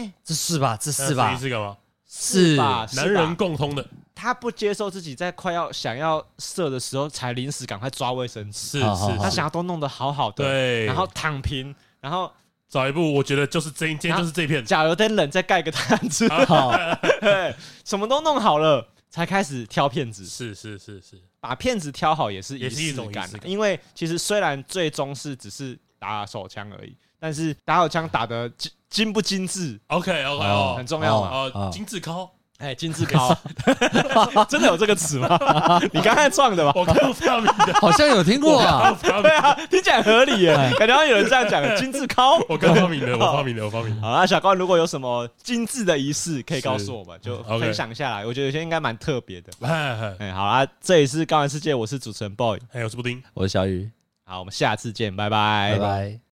[0.00, 0.76] 欸，这是吧？
[0.76, 1.36] 这是吧？
[1.38, 1.76] 是干嘛？
[2.08, 2.86] 是吧？
[2.94, 3.86] 男人共通的。
[4.14, 8.58] 他不接受自己在快要想要射的时候才临时赶快抓卫生纸。
[8.58, 12.30] 是是，他想要都弄得好好的，对，然后躺平，然后
[12.68, 14.62] 找一部，我觉得就是这，今天就是这片。
[14.64, 16.28] 假如有点冷，再盖个毯子。
[16.44, 16.70] 好，
[17.22, 17.54] 对，
[17.84, 20.24] 什么都弄好了，才开始挑片子。
[20.24, 23.28] 是是是是，把片子挑好也是也是一种感。
[23.44, 31.30] 因为其实虽然最终是只是打手枪而已，但是打手枪打得精精不精致？OK OK 哦，很重要嘛。
[31.30, 32.32] 哦，精致高。
[32.60, 33.34] 哎，精致高，
[34.48, 35.38] 真的有这个词吗？
[35.92, 36.72] 你刚才创的吧？
[36.76, 38.94] 我刚发明的，好像有听过啊。
[39.02, 41.60] 对啊，听起来合理耶，感觉有人这样讲。
[41.76, 44.02] 精致高，我刚发明的，我发明的，我发明的。
[44.02, 48.26] 好啊，小高，如果有什么精致的仪式，可以告诉我们，就分享下来。
[48.26, 49.50] 我觉得有些应该蛮特别的。
[50.18, 53.90] 哎，好啦，这里是高玩世界，我是主持人 boy，还有我是布丁，我是小雨。
[54.24, 56.29] 好，我们下次见，拜拜，拜拜。